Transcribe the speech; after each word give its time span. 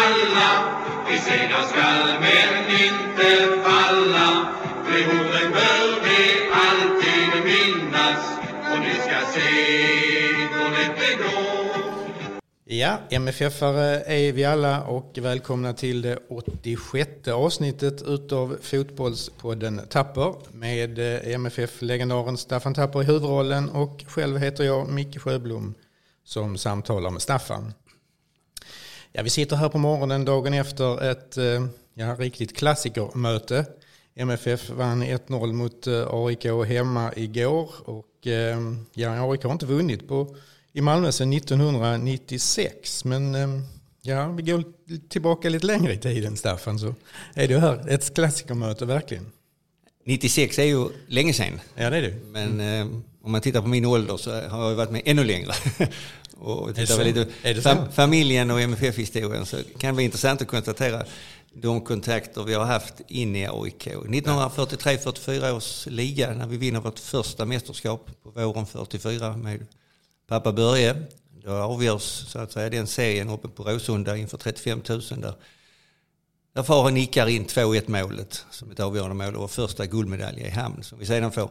alla. 0.00 0.50
Vi 1.08 1.18
segrar 1.18 1.62
skall 1.62 2.20
men 2.20 2.70
inte 2.70 3.62
falla. 3.64 4.54
Bör 5.52 6.00
vi 6.04 6.20
alltid 6.52 7.44
minnas. 7.44 8.38
Och 8.72 8.80
ni 8.80 8.94
ska. 8.94 9.18
Ja, 12.70 12.98
MFF-are 13.10 14.02
är 14.06 14.32
vi 14.32 14.44
alla 14.44 14.82
och 14.82 15.18
välkomna 15.22 15.72
till 15.72 16.02
det 16.02 16.18
86 16.28 17.28
avsnittet 17.28 18.02
utav 18.02 18.56
Fotbollspodden 18.62 19.80
Tapper 19.90 20.34
med 20.52 20.98
eh, 20.98 21.34
MFF-legendaren 21.34 22.36
Staffan 22.36 22.74
Tapper 22.74 23.02
i 23.02 23.04
huvudrollen 23.04 23.70
och 23.70 24.04
själv 24.08 24.38
heter 24.38 24.64
jag 24.64 24.88
Micke 24.88 25.18
Sjöblom 25.18 25.74
som 26.24 26.58
samtalar 26.58 27.10
med 27.10 27.22
Staffan. 27.22 27.72
Ja, 29.12 29.22
vi 29.22 29.30
sitter 29.30 29.56
här 29.56 29.68
på 29.68 29.78
morgonen 29.78 30.24
dagen 30.24 30.54
efter 30.54 31.10
ett 31.10 31.36
eh, 31.36 31.66
ja, 31.94 32.14
riktigt 32.18 32.56
klassikermöte. 32.56 33.66
MFF 34.16 34.70
vann 34.70 35.02
1-0 35.02 35.52
mot 35.52 35.86
eh, 35.86 36.06
AIK 36.10 36.44
hemma 36.68 37.12
igår 37.16 37.70
och 37.84 38.26
eh, 38.26 38.58
ja, 38.94 39.30
AIK 39.30 39.42
har 39.42 39.52
inte 39.52 39.66
vunnit 39.66 40.08
på, 40.08 40.36
i 40.72 40.80
Malmö 40.80 41.12
sedan 41.12 41.32
1996. 41.32 43.04
Men 43.04 43.34
ja, 44.02 44.28
vi 44.28 44.42
går 44.42 44.64
tillbaka 45.08 45.48
lite 45.48 45.66
längre 45.66 45.92
i 45.92 45.98
tiden 45.98 46.36
Staffan 46.36 46.78
så 46.78 46.94
är 47.34 47.48
det 47.48 47.60
här 47.60 47.88
ett 47.88 48.14
klassikermöte 48.14 48.86
verkligen. 48.86 49.26
96 50.04 50.58
är 50.58 50.64
ju 50.64 50.88
länge 51.06 51.32
sedan. 51.32 51.60
Ja 51.74 51.90
det 51.90 51.96
är 51.96 52.02
det. 52.02 52.14
Men 52.32 52.60
eh, 52.60 52.86
om 53.22 53.32
man 53.32 53.40
tittar 53.40 53.62
på 53.62 53.68
min 53.68 53.84
ålder 53.84 54.16
så 54.16 54.30
har 54.30 54.68
jag 54.68 54.76
varit 54.76 54.90
med 54.90 55.02
ännu 55.04 55.24
längre. 55.24 55.52
och 56.38 56.74
tittar 56.74 56.94
så? 56.94 57.02
lite 57.02 57.62
fam 57.62 57.92
familjen 57.92 58.50
och 58.50 58.60
MFF-historien 58.60 59.46
så 59.46 59.56
kan 59.78 59.90
det 59.90 59.96
bli 59.96 60.04
intressant 60.04 60.42
att 60.42 60.48
konstatera 60.48 61.04
de 61.52 61.80
kontakter 61.80 62.44
vi 62.44 62.54
har 62.54 62.64
haft 62.64 62.94
in 63.08 63.36
i 63.36 63.46
AIK. 63.46 63.86
1943-44 63.86 65.50
års 65.50 65.86
liga 65.86 66.34
när 66.34 66.46
vi 66.46 66.56
vinner 66.56 66.80
vårt 66.80 66.98
första 66.98 67.44
mästerskap 67.44 68.10
på 68.22 68.30
våren 68.30 68.66
44 68.66 69.36
med 69.36 69.66
pappa 70.28 70.52
Börje. 70.52 71.02
Då 71.44 71.52
avgörs 71.52 72.02
så 72.02 72.38
att 72.38 72.52
säga 72.52 72.70
den 72.70 72.86
serien 72.86 73.28
uppe 73.28 73.48
på 73.48 73.62
Råsunda 73.62 74.16
inför 74.16 74.38
35 74.38 74.82
000 74.88 75.00
där. 75.00 75.34
Där 76.52 76.62
far 76.62 76.90
nickar 76.90 77.26
in 77.26 77.46
2-1 77.46 77.82
målet 77.86 78.44
som 78.50 78.70
ett 78.70 78.80
avgörande 78.80 79.14
mål 79.14 79.36
och 79.36 79.50
första 79.50 79.86
guldmedalj 79.86 80.40
i 80.40 80.50
hamn 80.50 80.82
som 80.82 80.98
vi 80.98 81.06
sedan 81.06 81.32
får 81.32 81.50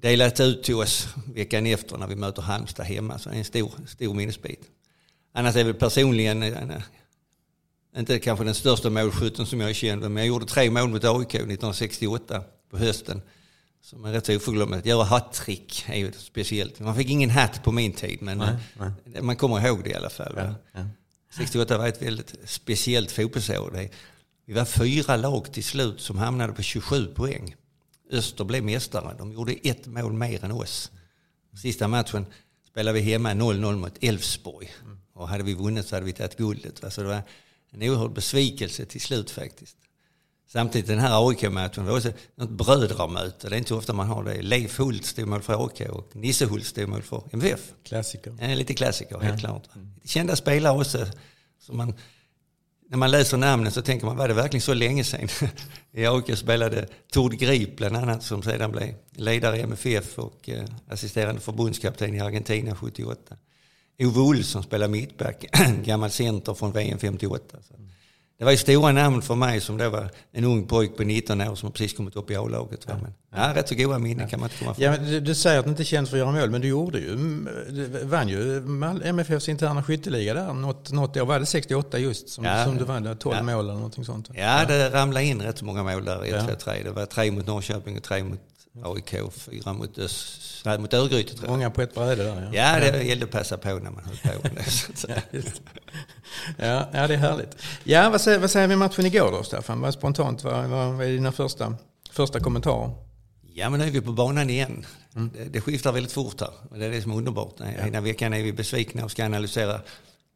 delat 0.00 0.40
ut 0.40 0.62
till 0.62 0.74
oss 0.74 1.08
veckan 1.34 1.66
efter 1.66 1.96
när 1.96 2.06
vi 2.06 2.16
möter 2.16 2.42
Halmstad 2.42 2.86
hemma. 2.86 3.18
Så 3.18 3.28
det 3.28 3.34
är 3.34 3.38
en 3.38 3.44
stor, 3.44 3.72
stor 3.86 4.14
minnesbit. 4.14 4.60
Annars 5.34 5.56
är 5.56 5.64
väl 5.64 5.74
personligen, 5.74 6.42
eh, 6.42 6.82
inte 7.96 8.18
kanske 8.18 8.44
den 8.44 8.54
största 8.54 8.90
målskytten 8.90 9.46
som 9.46 9.60
jag 9.60 9.74
känner, 9.74 10.08
men 10.08 10.16
jag 10.16 10.26
gjorde 10.26 10.46
tre 10.46 10.70
mål 10.70 10.88
mot 10.88 11.04
AIK 11.04 11.34
1968 11.34 12.42
på 12.70 12.78
hösten. 12.78 13.22
Som 13.82 14.04
är 14.04 14.12
rätt 14.12 14.28
oförglömligt. 14.28 14.80
Att 14.80 14.86
göra 14.86 15.04
hattrick 15.04 15.84
är 15.88 15.96
ju 15.96 16.12
speciellt. 16.12 16.80
Man 16.80 16.96
fick 16.96 17.10
ingen 17.10 17.30
hatt 17.30 17.64
på 17.64 17.72
min 17.72 17.92
tid, 17.92 18.22
men 18.22 18.38
Nej, 18.38 18.90
eh, 19.14 19.22
man 19.22 19.36
kommer 19.36 19.66
ihåg 19.66 19.84
det 19.84 19.90
i 19.90 19.94
alla 19.94 20.10
fall. 20.10 20.34
Ja, 20.36 20.54
ja. 20.72 20.86
68 21.36 21.78
var 21.78 21.88
ett 21.88 22.02
väldigt 22.02 22.34
speciellt 22.44 23.10
fotbollsår. 23.10 23.88
Vi 24.46 24.52
var 24.52 24.64
fyra 24.64 25.16
lag 25.16 25.52
till 25.52 25.64
slut 25.64 26.00
som 26.00 26.18
hamnade 26.18 26.52
på 26.52 26.62
27 26.62 27.06
poäng. 27.06 27.54
Öster 28.10 28.44
blev 28.44 28.64
mästare. 28.64 29.14
De 29.18 29.32
gjorde 29.32 29.52
ett 29.52 29.86
mål 29.86 30.12
mer 30.12 30.44
än 30.44 30.52
oss. 30.52 30.90
Sista 31.62 31.88
matchen 31.88 32.26
spelade 32.70 33.00
vi 33.00 33.12
hemma 33.12 33.30
0-0 33.30 33.76
mot 33.76 34.04
Elfsborg. 34.04 34.70
Och 35.12 35.28
hade 35.28 35.44
vi 35.44 35.54
vunnit 35.54 35.86
så 35.86 35.96
hade 35.96 36.06
vi 36.06 36.12
tagit 36.12 36.36
guldet. 36.36 36.84
Alltså 36.84 37.02
det 37.02 37.08
var 37.08 37.22
en 37.70 37.82
oerhörd 37.82 38.12
besvikelse 38.12 38.86
till 38.86 39.00
slut 39.00 39.30
faktiskt. 39.30 39.76
Samtidigt 40.48 40.86
den 40.86 40.98
här 40.98 41.28
AIK-matchen 41.28 41.86
var 41.86 41.96
också 41.96 42.12
något 42.34 42.50
brödramöte. 42.50 43.48
Det 43.48 43.56
är 43.56 43.58
inte 43.58 43.68
så 43.68 43.78
ofta 43.78 43.92
man 43.92 44.06
har 44.06 44.24
det. 44.24 44.42
Leif 44.42 44.78
Hult 44.78 45.06
stod 45.06 45.28
mål 45.28 45.42
för 45.42 45.64
AIK 45.66 45.90
och 45.90 46.16
Nisse 46.16 46.46
Hult 46.46 46.66
stod 46.66 46.88
mål 46.88 47.02
för 47.02 47.22
MFF. 47.32 47.72
Klassiker. 47.84 48.36
Ja, 48.40 48.46
lite 48.46 48.74
klassiker, 48.74 49.18
helt 49.18 49.40
klart. 49.40 49.68
Kända 50.04 50.36
spelare 50.36 50.78
också. 50.78 51.06
Så 51.60 51.72
man, 51.72 51.94
när 52.88 52.98
man 52.98 53.10
läser 53.10 53.36
namnen 53.36 53.72
så 53.72 53.82
tänker 53.82 54.06
man, 54.06 54.16
var 54.16 54.28
det 54.28 54.34
verkligen 54.34 54.62
så 54.62 54.74
länge 54.74 55.04
sedan? 55.04 55.28
I 55.92 56.06
AIK 56.06 56.38
spelade 56.38 56.88
Tord 57.12 57.38
Grip 57.38 57.76
bland 57.76 57.96
annat, 57.96 58.22
som 58.22 58.42
sedan 58.42 58.72
blev 58.72 58.94
ledare 59.12 59.58
i 59.58 59.60
MFF 59.60 60.18
och 60.18 60.48
eh, 60.48 60.64
assisterande 60.88 61.40
förbundskapten 61.40 62.14
i 62.14 62.20
Argentina 62.20 62.74
78. 62.74 63.36
Ove 63.98 64.20
Olsson 64.20 64.62
spelade 64.62 64.92
mittback, 64.92 65.44
gammal 65.84 66.10
center 66.10 66.54
från 66.54 66.72
VM 66.72 66.98
58. 66.98 67.56
Så 67.68 67.74
det 68.38 68.44
var 68.44 68.50
ju 68.52 68.56
stora 68.58 68.92
namn 68.92 69.22
för 69.22 69.34
mig 69.34 69.60
som 69.60 69.76
då 69.76 69.88
var 69.90 70.10
en 70.32 70.44
ung 70.44 70.66
pojk 70.66 70.96
på 70.96 71.02
19 71.02 71.40
år 71.40 71.54
som 71.54 71.72
precis 71.72 71.96
kommit 71.96 72.16
upp 72.16 72.30
i 72.30 72.36
A-laget. 72.36 72.86
Men, 72.88 73.06
ja, 73.36 73.52
rätt 73.54 73.68
så 73.68 73.74
goda 73.74 73.98
minnen 73.98 74.28
kan 74.28 74.40
man 74.40 74.50
inte 74.50 74.58
komma 74.58 74.72
ifrån. 74.72 74.84
Ja, 74.84 74.90
men 74.90 75.04
du, 75.10 75.20
du 75.20 75.34
säger 75.34 75.58
att 75.58 75.64
du 75.64 75.70
inte 75.70 75.82
är 75.82 75.84
känd 75.84 76.08
för 76.08 76.16
att 76.16 76.18
göra 76.18 76.32
mål, 76.32 76.50
men 76.50 76.60
du 76.60 76.68
gjorde 76.68 76.98
ju, 76.98 77.16
du 77.70 77.86
vann 78.04 78.28
ju 78.28 78.56
MFFs 79.04 79.48
interna 79.48 79.82
skytteliga 79.82 80.34
där 80.34 80.52
något, 80.52 80.92
något 80.92 81.16
år. 81.16 81.26
Var 81.26 81.40
det 81.40 81.46
68 81.46 81.98
just 81.98 82.28
som, 82.28 82.44
Ja. 82.44 82.64
som 82.64 82.76
du 82.76 82.84
vann? 82.84 83.02
där, 83.02 83.14
12 83.14 83.36
Ja. 83.36 83.42
mål 83.42 83.64
eller 83.64 83.74
någonting 83.74 84.04
sånt? 84.04 84.30
Ja, 84.34 84.64
det 84.68 84.90
ramlade 84.90 85.24
in 85.26 85.42
rätt 85.42 85.58
så 85.58 85.64
många 85.64 85.82
mål 85.82 86.04
där. 86.04 86.24
Ja. 86.24 86.40
två, 86.46 86.54
tre. 86.54 86.82
Det 86.84 86.90
var 86.90 87.06
tre 87.06 87.30
mot 87.30 87.46
Norrköping 87.46 87.96
och 87.96 88.02
tre 88.02 88.24
mot 88.24 88.40
AIK 88.84 89.14
fyra 89.32 89.72
mot, 89.72 89.98
Ös, 89.98 90.62
nej, 90.64 90.78
mot 90.78 90.94
Örgryte 90.94 91.34
tror 91.34 91.44
jag. 91.44 91.50
Många 91.50 91.70
på 91.70 91.82
ett 91.82 91.94
bräde 91.94 92.24
där 92.24 92.50
Ja, 92.52 92.80
det 92.80 93.02
gällde 93.02 93.24
att 93.24 93.30
passa 93.30 93.56
på 93.56 93.68
när 93.68 93.90
man 93.90 94.04
höll 94.04 94.16
på 94.16 94.42
med 94.42 94.64
det. 95.30 95.42
Ja, 96.58 96.64
ja, 96.66 96.88
ja, 96.92 97.06
det 97.06 97.14
är 97.14 97.18
härligt. 97.18 97.56
Ja, 97.84 98.10
vad 98.10 98.20
säger, 98.20 98.38
vad 98.38 98.50
säger 98.50 98.68
vi 98.68 98.74
om 98.74 98.80
matchen 98.80 99.06
igår 99.06 99.32
då, 99.32 99.42
Staffan? 99.42 99.80
Vad 99.80 99.94
spontant, 99.94 100.44
vad, 100.44 100.68
vad, 100.68 100.92
vad 100.94 101.06
är 101.06 101.10
dina 101.10 101.32
första, 101.32 101.76
första 102.10 102.40
kommentarer? 102.40 102.90
Ja, 103.54 103.70
men 103.70 103.80
nu 103.80 103.86
är 103.86 103.90
vi 103.90 104.00
på 104.00 104.12
banan 104.12 104.50
igen. 104.50 104.86
Det, 105.12 105.44
det 105.44 105.60
skiftar 105.60 105.92
väldigt 105.92 106.12
fort 106.12 106.40
här. 106.40 106.50
Och 106.70 106.78
det 106.78 106.86
är 106.86 106.90
det 106.90 107.02
som 107.02 107.12
är 107.12 107.16
underbart. 107.16 107.60
Ena 107.60 108.00
veckan 108.00 108.32
är 108.32 108.42
vi 108.42 108.52
besvikna 108.52 109.04
och 109.04 109.10
ska 109.10 109.24
analysera 109.24 109.80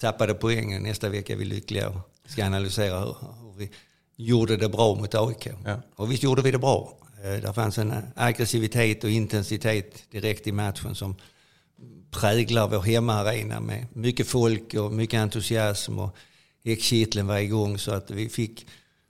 tappade 0.00 0.34
poängen. 0.34 0.82
Nästa 0.82 1.08
vecka 1.08 1.32
är 1.32 1.36
vi 1.36 1.44
lyckliga 1.44 1.88
och 1.88 2.30
ska 2.30 2.44
analysera 2.44 2.98
hur, 2.98 3.16
hur 3.42 3.52
vi 3.56 3.70
gjorde 4.16 4.56
det 4.56 4.68
bra 4.68 4.94
mot 4.94 5.14
AIK. 5.14 5.48
Ja. 5.64 5.82
Och 5.96 6.12
visst 6.12 6.22
gjorde 6.22 6.42
vi 6.42 6.50
det 6.50 6.58
bra. 6.58 6.92
Det 7.22 7.40
Där 7.40 7.52
fanns 7.52 7.78
en 7.78 7.90
eh, 7.90 7.98
aggressivitet 8.14 9.04
och 9.04 9.10
intensitet 9.10 10.10
direkt 10.10 10.46
i 10.46 10.52
matchen 10.52 10.94
som 10.94 11.14
präglar 12.10 12.68
vår 12.68 12.80
hemmaarena 12.80 13.60
med 13.60 13.86
mycket 13.92 14.26
folk 14.26 14.74
och 14.74 14.92
mycket 14.92 15.20
entusiasm. 15.20 15.98
Och 15.98 16.16
häckkitteln 16.64 17.26
var 17.26 17.38
igång 17.38 17.78
så 17.78 17.92
att 17.92 18.10
vi 18.10 18.28
fick 18.28 18.66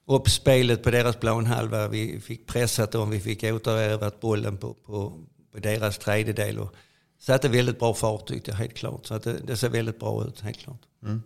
upp 0.06 0.28
spelet 0.31 0.82
på 0.82 0.91
deras 0.91 1.16
planhalva. 1.16 1.88
Vi 1.88 2.20
fick 2.20 2.47
pressat 2.47 2.93
dem, 2.93 3.10
vi 3.10 3.20
fick 3.20 3.44
återerövrat 3.44 4.20
bollen 4.20 4.56
på, 4.56 4.75
på, 4.75 5.25
på 5.53 5.59
deras 5.59 5.99
tredjedel. 5.99 6.59
Och 6.59 6.75
satte 7.19 7.49
väldigt 7.49 7.78
bra 7.78 7.94
fart 7.94 8.26
tyckte 8.26 8.50
jag 8.50 8.59
helt 8.59 8.75
klart. 8.75 9.06
Så 9.06 9.15
att 9.15 9.22
det, 9.22 9.38
det 9.47 9.56
ser 9.56 9.69
väldigt 9.69 9.99
bra 9.99 10.25
ut 10.25 10.41
helt 10.41 10.59
klart. 10.59 10.82
Mm. 11.03 11.22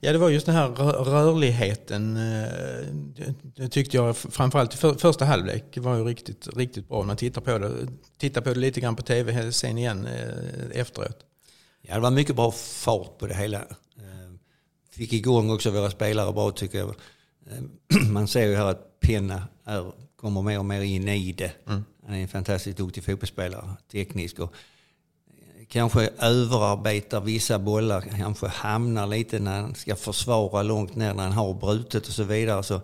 Ja, 0.00 0.12
det 0.12 0.18
var 0.18 0.28
just 0.28 0.46
den 0.46 0.54
här 0.54 0.68
rö- 0.68 1.04
rörligheten. 1.04 2.16
eh, 2.16 3.32
Det, 3.56 3.68
tyckte 3.68 3.96
jag 3.96 4.16
framförallt 4.16 4.74
i 4.74 4.76
för, 4.76 4.94
första 4.94 5.24
halvlek 5.24 5.64
var 5.78 5.96
ju 5.96 6.04
riktigt, 6.04 6.48
riktigt 6.56 6.88
bra. 6.88 7.02
Man 7.02 7.16
tittar 7.16 7.40
på 7.40 7.58
det, 7.58 7.72
tittar 8.18 8.40
på 8.40 8.54
det 8.54 8.60
lite 8.60 8.80
grann 8.80 8.96
på 8.96 9.02
tv 9.02 9.52
sen 9.52 9.78
igen 9.78 10.06
eh, 10.06 10.80
efteråt. 10.80 11.18
Ja, 11.82 11.94
det 11.94 12.00
var 12.00 12.10
mycket 12.10 12.36
bra 12.36 12.50
fart 12.50 13.18
på 13.18 13.26
det 13.26 13.34
hela. 13.34 13.58
Eh, 13.58 14.30
Fick 14.90 15.12
igång 15.12 15.50
också 15.50 15.70
våra 15.70 15.90
spelare 15.90 16.32
bra 16.32 16.50
tycker 16.50 16.78
jag. 16.78 16.94
Man 18.10 18.28
ser 18.28 18.46
ju 18.46 18.54
här 18.56 18.64
att 18.66 19.00
Penna 19.00 19.48
är, 19.64 19.92
kommer 20.16 20.42
mer 20.42 20.58
och 20.58 20.64
mer 20.64 20.80
in 20.80 21.08
i 21.08 21.32
det. 21.32 21.52
Han 21.64 21.84
är 22.08 22.18
en 22.22 22.28
fantastiskt 22.28 22.76
duktig 22.78 23.04
fotbollsspelare, 23.04 23.76
teknisk. 23.92 24.38
Och 24.38 24.54
kanske 25.70 26.10
överarbetar 26.18 27.20
vissa 27.20 27.58
bollar, 27.58 28.00
kanske 28.00 28.46
hamnar 28.46 29.06
lite 29.06 29.38
när 29.38 29.60
han 29.60 29.74
ska 29.74 29.96
försvara 29.96 30.62
långt 30.62 30.96
ner 30.96 31.14
när 31.14 31.22
han 31.22 31.32
har 31.32 31.54
brutet 31.54 32.06
och 32.06 32.12
så 32.12 32.22
vidare. 32.24 32.62
Så 32.62 32.80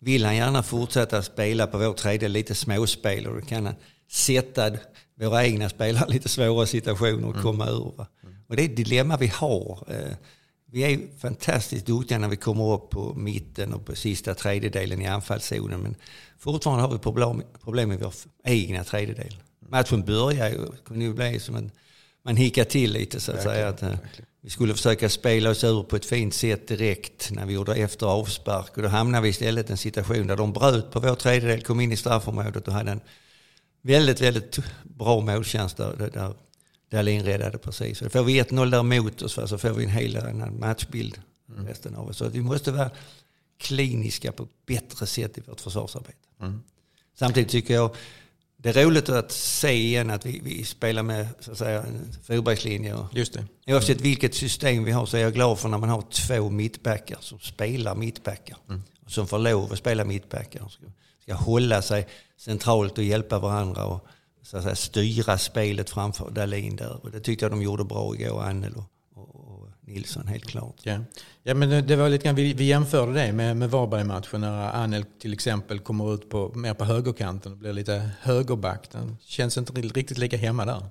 vill 0.00 0.24
han 0.24 0.36
gärna 0.36 0.62
fortsätta 0.62 1.22
spela 1.22 1.66
på 1.66 1.78
vår 1.78 1.92
tredje 1.92 2.28
lite 2.28 2.54
småspel 2.54 3.26
och 3.26 3.34
då 3.34 3.40
kan 3.40 3.66
han 3.66 3.74
sätta 4.10 4.70
våra 5.20 5.46
egna 5.46 5.68
spelare 5.68 6.10
lite 6.10 6.28
svåra 6.28 6.66
situationer 6.66 7.28
och 7.28 7.42
komma 7.42 7.66
ur. 7.66 7.92
Va? 7.96 8.06
Och 8.48 8.56
det 8.56 8.62
är 8.62 8.68
ett 8.68 8.76
dilemma 8.76 9.16
vi 9.16 9.26
har. 9.26 9.84
Eh, 9.88 10.16
Vi 10.72 10.82
är 10.82 11.18
fantastiskt 11.18 11.86
duktiga 11.86 12.18
när 12.18 12.28
vi 12.28 12.36
kommer 12.36 12.72
upp 12.74 12.90
på 12.90 13.14
mitten 13.14 13.74
och 13.74 13.86
på 13.86 13.94
sista 13.96 14.34
tredjedelen 14.34 15.02
i 15.02 15.06
anfallszonen. 15.06 15.80
Men 15.80 15.94
fortfarande 16.38 16.82
har 16.82 16.92
vi 16.92 16.98
problem, 16.98 17.42
problem 17.64 17.88
med 17.88 18.00
vår 18.00 18.12
egna 18.44 18.84
tredjedel. 18.84 19.36
Matchen 19.68 20.04
börjar 20.04 20.48
ju, 20.48 20.58
kunde 20.84 21.04
ju 21.04 21.14
bli 21.14 21.40
som 21.40 21.56
en, 21.56 21.70
man 22.22 22.36
hickar 22.36 22.64
till 22.64 22.92
lite 22.92 23.20
så 23.20 23.32
att 23.32 23.42
säga. 23.42 23.68
Att, 23.68 23.82
eh, 23.82 23.94
vi 24.40 24.50
skulle 24.50 24.74
försöka 24.74 25.08
spela 25.08 25.50
oss 25.50 25.64
ur 25.64 25.82
på 25.82 25.96
ett 25.96 26.04
fint 26.04 26.34
sätt 26.34 26.68
direkt 26.68 27.30
när 27.30 27.46
vi 27.46 27.54
gjorde 27.54 27.74
efter 27.74 28.06
avspark. 28.06 28.76
Och 28.76 28.82
då 28.82 28.88
hamnade 28.88 29.22
vi 29.22 29.28
istället 29.28 29.68
i 29.68 29.72
en 29.72 29.78
situation 29.78 30.26
där 30.26 30.36
de 30.36 30.52
bröt 30.52 30.90
på 30.90 31.00
vår 31.00 31.14
tredjedel, 31.14 31.62
kom 31.62 31.80
in 31.80 31.92
i 31.92 31.96
straffområdet 31.96 32.68
och 32.68 32.74
hade 32.74 32.90
en 32.90 33.00
väldigt, 33.82 34.20
väldigt 34.20 34.58
bra 34.82 35.20
målchans 35.20 35.74
där, 35.74 35.96
där, 35.96 36.10
där 36.10 36.34
Dahlin 36.90 37.24
räddade 37.24 37.58
precis. 37.58 37.98
Så 37.98 38.10
får 38.10 38.22
vi 38.22 38.42
1-0 38.42 38.70
där 38.70 38.82
mot 38.82 39.22
oss 39.22 39.38
så 39.50 39.58
får 39.58 39.70
vi 39.70 39.84
en 39.84 39.90
hel 39.90 40.16
annan 40.16 40.60
matchbild 40.60 41.20
resten 41.66 41.94
av 41.94 42.08
oss. 42.08 42.16
Så 42.16 42.28
vi 42.28 42.40
måste 42.40 42.72
vara 42.72 42.90
kliniska 43.58 44.32
på 44.32 44.42
ett 44.42 44.66
bättre 44.66 45.06
sätt 45.06 45.38
i 45.38 45.40
vårt 45.40 45.60
försvarsarbete. 45.60 46.28
Mm. 46.40 46.62
Samtidigt 47.14 47.50
tycker 47.50 47.74
jag 47.74 47.94
det 48.62 48.76
är 48.76 48.84
roligt 48.84 49.08
att 49.08 49.32
se 49.32 49.72
igen 49.72 50.10
att 50.10 50.26
vi, 50.26 50.40
vi 50.44 50.64
spelar 50.64 51.02
med 51.02 51.26
så 51.40 51.52
att 51.52 51.58
säga, 51.58 51.82
en 51.82 52.12
fyrbackslinje. 52.22 52.94
Och 52.94 53.06
Just 53.12 53.32
det. 53.32 53.72
Oavsett 53.72 54.00
vilket 54.00 54.34
system 54.34 54.84
vi 54.84 54.92
har 54.92 55.06
så 55.06 55.16
är 55.16 55.20
jag 55.20 55.34
glad 55.34 55.58
för 55.58 55.68
när 55.68 55.78
man 55.78 55.88
har 55.88 56.02
två 56.02 56.50
mittbackar 56.50 57.18
som 57.20 57.38
spelar 57.38 57.94
mittbackar. 57.94 58.56
Och 59.04 59.10
som 59.10 59.26
får 59.26 59.38
lov 59.38 59.72
att 59.72 59.78
spela 59.78 60.04
mittbackar. 60.04 60.68
Ska, 60.68 60.86
ska 61.22 61.34
hålla 61.34 61.82
sig 61.82 62.06
centralt 62.36 62.98
och 62.98 63.04
hjälpa 63.04 63.38
varandra 63.38 63.84
och 63.84 64.06
så 64.42 64.56
att 64.56 64.62
säga, 64.62 64.76
styra 64.76 65.38
spelet 65.38 65.90
framför 65.90 66.30
Dahlin 66.30 66.76
där. 66.76 67.04
Och 67.04 67.10
det 67.10 67.20
tyckte 67.20 67.44
jag 67.44 67.52
de 67.52 67.62
gjorde 67.62 67.84
bra 67.84 68.14
igår, 68.14 68.42
Annel 68.42 68.74
och, 68.74 68.84
och, 69.14 69.34
och 69.34 69.68
Nilsson 69.90 70.26
helt 70.26 70.46
klart. 70.46 70.76
Ja. 70.82 70.98
ja, 71.42 71.54
men 71.54 71.86
det- 71.86 71.96
var 71.96 72.08
lite 72.08 72.24
grann, 72.24 72.34
vi, 72.34 72.52
vi 72.54 72.64
jämförde 72.64 73.12
det 73.12 73.32
med, 73.32 73.56
med 73.56 73.70
Varberg-matchen 73.70 74.40
när 74.40 74.72
Anel 74.72 75.04
till 75.20 75.32
exempel 75.32 75.78
kommer 75.78 76.14
ut 76.14 76.30
på, 76.30 76.52
mer 76.54 76.74
på 76.74 76.84
högerkanten 76.84 77.52
och 77.52 77.58
blir 77.58 77.72
lite 77.72 78.10
högerback. 78.20 78.90
Den 78.92 79.16
känns 79.20 79.58
inte 79.58 79.72
riktigt 79.72 80.18
lika 80.18 80.36
hemma 80.36 80.64
där. 80.64 80.82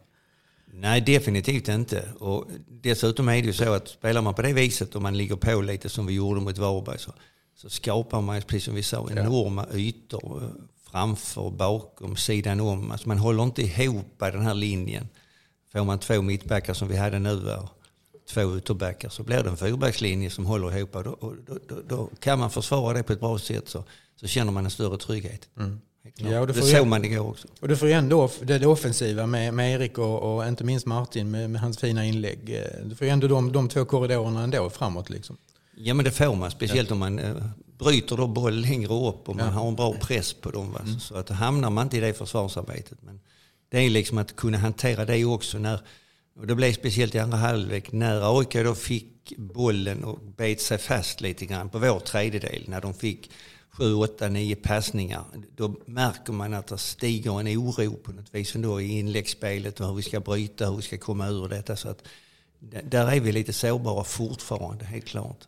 Nej, 0.74 1.02
definitivt 1.02 1.68
inte. 1.68 2.10
Och 2.20 2.46
dessutom 2.68 3.30
är 3.30 3.34
det 3.42 3.48
ju 3.48 3.54
så 3.54 3.74
att 3.74 3.88
spelar 3.88 4.22
man 4.22 4.34
på 4.34 4.42
det 4.42 4.54
viset 4.54 4.96
och 4.96 5.02
man 5.02 5.18
ligger 5.18 5.36
på 5.36 5.62
lite 5.62 5.90
som 5.90 6.06
vi 6.06 6.14
gjorde 6.14 6.42
mot 6.42 6.58
Varberg 6.58 7.00
så, 7.00 7.14
så 7.56 7.70
skapar 7.70 8.22
man, 8.22 8.42
precis 8.42 8.64
som 8.64 8.76
vi 8.76 8.84
sa, 8.84 9.10
enorma 9.12 9.66
ytor 9.74 10.44
eh, 10.44 10.50
framför, 10.92 11.50
bakom, 11.52 12.16
sidan 12.16 12.60
om. 12.60 12.92
Alltså 12.92 13.08
man 13.08 13.18
håller 13.18 13.44
inte 13.44 13.62
ihop 13.62 14.16
den 14.20 14.42
här 14.42 14.54
linjen. 14.54 15.08
Får 15.72 15.84
man 15.84 16.00
två 16.00 16.22
mittbackar 16.22 16.74
som 16.74 16.88
vi 16.88 16.98
hade 16.98 17.20
nu 17.20 17.58
två 18.34 18.58
ytterbackar 18.58 19.10
så 19.10 19.24
blir 19.24 19.44
det 19.44 19.50
en 19.50 19.58
fyrbackslinje 19.58 20.30
som 20.30 20.46
håller 20.46 20.78
ihop. 20.78 20.94
Då, 20.94 21.02
då, 21.02 21.36
då, 21.68 21.82
då 21.88 22.10
kan 22.20 22.40
man 22.40 22.52
försvara 22.52 22.94
det 22.94 23.04
på 23.04 23.14
ett 23.14 23.20
bra 23.20 23.40
sätt 23.40 23.70
så, 23.70 23.84
så 24.16 24.28
känner 24.28 24.52
man 24.52 24.66
en 24.66 24.72
större 24.72 24.98
trygghet. 24.98 25.50
Klart. 26.18 26.32
Ja, 26.32 26.40
och 26.40 26.48
det 26.48 26.54
såg 26.54 26.88
man 26.88 27.06
igår 27.06 27.28
också. 27.30 27.48
Och 27.62 27.68
du 27.68 27.78
får 27.78 27.88
ju 27.88 27.94
ändå 27.94 28.30
det, 28.42 28.58
det 28.58 28.68
offensiva 28.68 29.26
med, 29.26 29.54
med 29.54 29.74
Erik 29.74 29.98
och, 29.98 30.36
och 30.36 30.48
inte 30.48 30.64
minst 30.64 30.86
Martin 30.86 31.32
med, 31.32 31.50
med 31.50 31.62
hans 31.62 31.78
fina 31.78 32.06
inlägg. 32.06 32.50
Eh, 32.50 32.86
Du 32.86 32.96
får 32.96 33.08
ju 33.08 33.14
ändå 33.14 33.28
de, 33.28 33.52
de 33.52 33.70
två 33.70 33.86
korridorerna 33.86 34.44
ändå 34.44 34.70
framåt. 34.70 35.10
Liksom. 35.10 35.38
Ja 35.76 35.94
men 35.94 36.06
det 36.06 36.12
får 36.12 36.36
man, 36.36 36.52
speciellt 36.52 36.92
om 36.92 37.00
man 37.00 37.20
eh, 37.20 37.36
bryter 37.80 38.18
då 38.18 38.28
boll 38.28 38.62
längre 38.62 38.94
upp 38.94 39.30
och 39.30 39.36
man 39.36 39.54
har 39.54 39.68
en 39.68 39.76
bra 39.76 39.94
press 39.94 40.34
på 40.34 40.52
dem. 40.52 40.72
Va? 40.72 40.80
Så 41.00 41.16
att 41.16 41.30
hamnar 41.30 41.70
man 41.70 41.86
inte 41.86 41.98
i 41.98 42.00
det 42.00 42.14
försvarsarbetet. 42.14 42.98
Men 43.02 43.20
det 43.70 43.78
är 43.78 43.90
liksom 43.90 44.18
att 44.18 44.36
kunna 44.36 44.58
hantera 44.58 45.06
det 45.06 45.26
också 45.26 45.58
när, 45.58 45.80
och 46.40 46.48
det 46.48 46.56
blev 46.56 46.74
speciellt 46.74 47.16
i 47.16 47.20
andra 47.20 47.38
halvlek, 47.38 47.92
när 47.92 48.40
AIK 48.40 48.54
då 48.54 48.76
fick 48.76 49.38
bollen 49.38 50.04
och 50.04 50.20
bet 50.38 50.62
sig 50.62 50.78
fast 50.78 51.22
lite 51.22 51.46
grann 51.46 51.70
på 51.70 51.80
vår 51.80 52.00
tredjedel, 52.00 52.64
när 52.68 52.82
de 52.82 52.94
fick 52.94 53.32
sju, 53.70 53.94
åtta, 53.94 54.30
nio 54.30 54.56
passningar, 54.56 55.24
då 55.56 55.76
märker 55.86 56.34
man 56.34 56.54
att 56.54 56.68
det 56.68 56.78
stiger 56.78 57.40
en 57.40 57.48
oro 57.48 57.96
på 57.96 58.12
något 58.12 58.36
vis 58.36 58.56
ändå 58.56 58.82
i 58.82 59.00
inläggsspelet 59.00 59.80
och 59.80 59.88
hur 59.88 59.96
vi 59.96 60.02
ska 60.02 60.20
bryta, 60.20 60.70
hur 60.70 60.76
vi 60.76 60.82
ska 60.82 60.98
komma 60.98 61.28
ur 61.28 61.50
detta. 61.50 61.76
Så 61.76 61.90
att 61.90 62.04
där 62.84 63.12
är 63.12 63.20
vi 63.20 63.32
lite 63.32 63.54
sårbara 63.54 64.04
fortfarande, 64.04 64.86
helt 64.86 65.06
klart. 65.06 65.48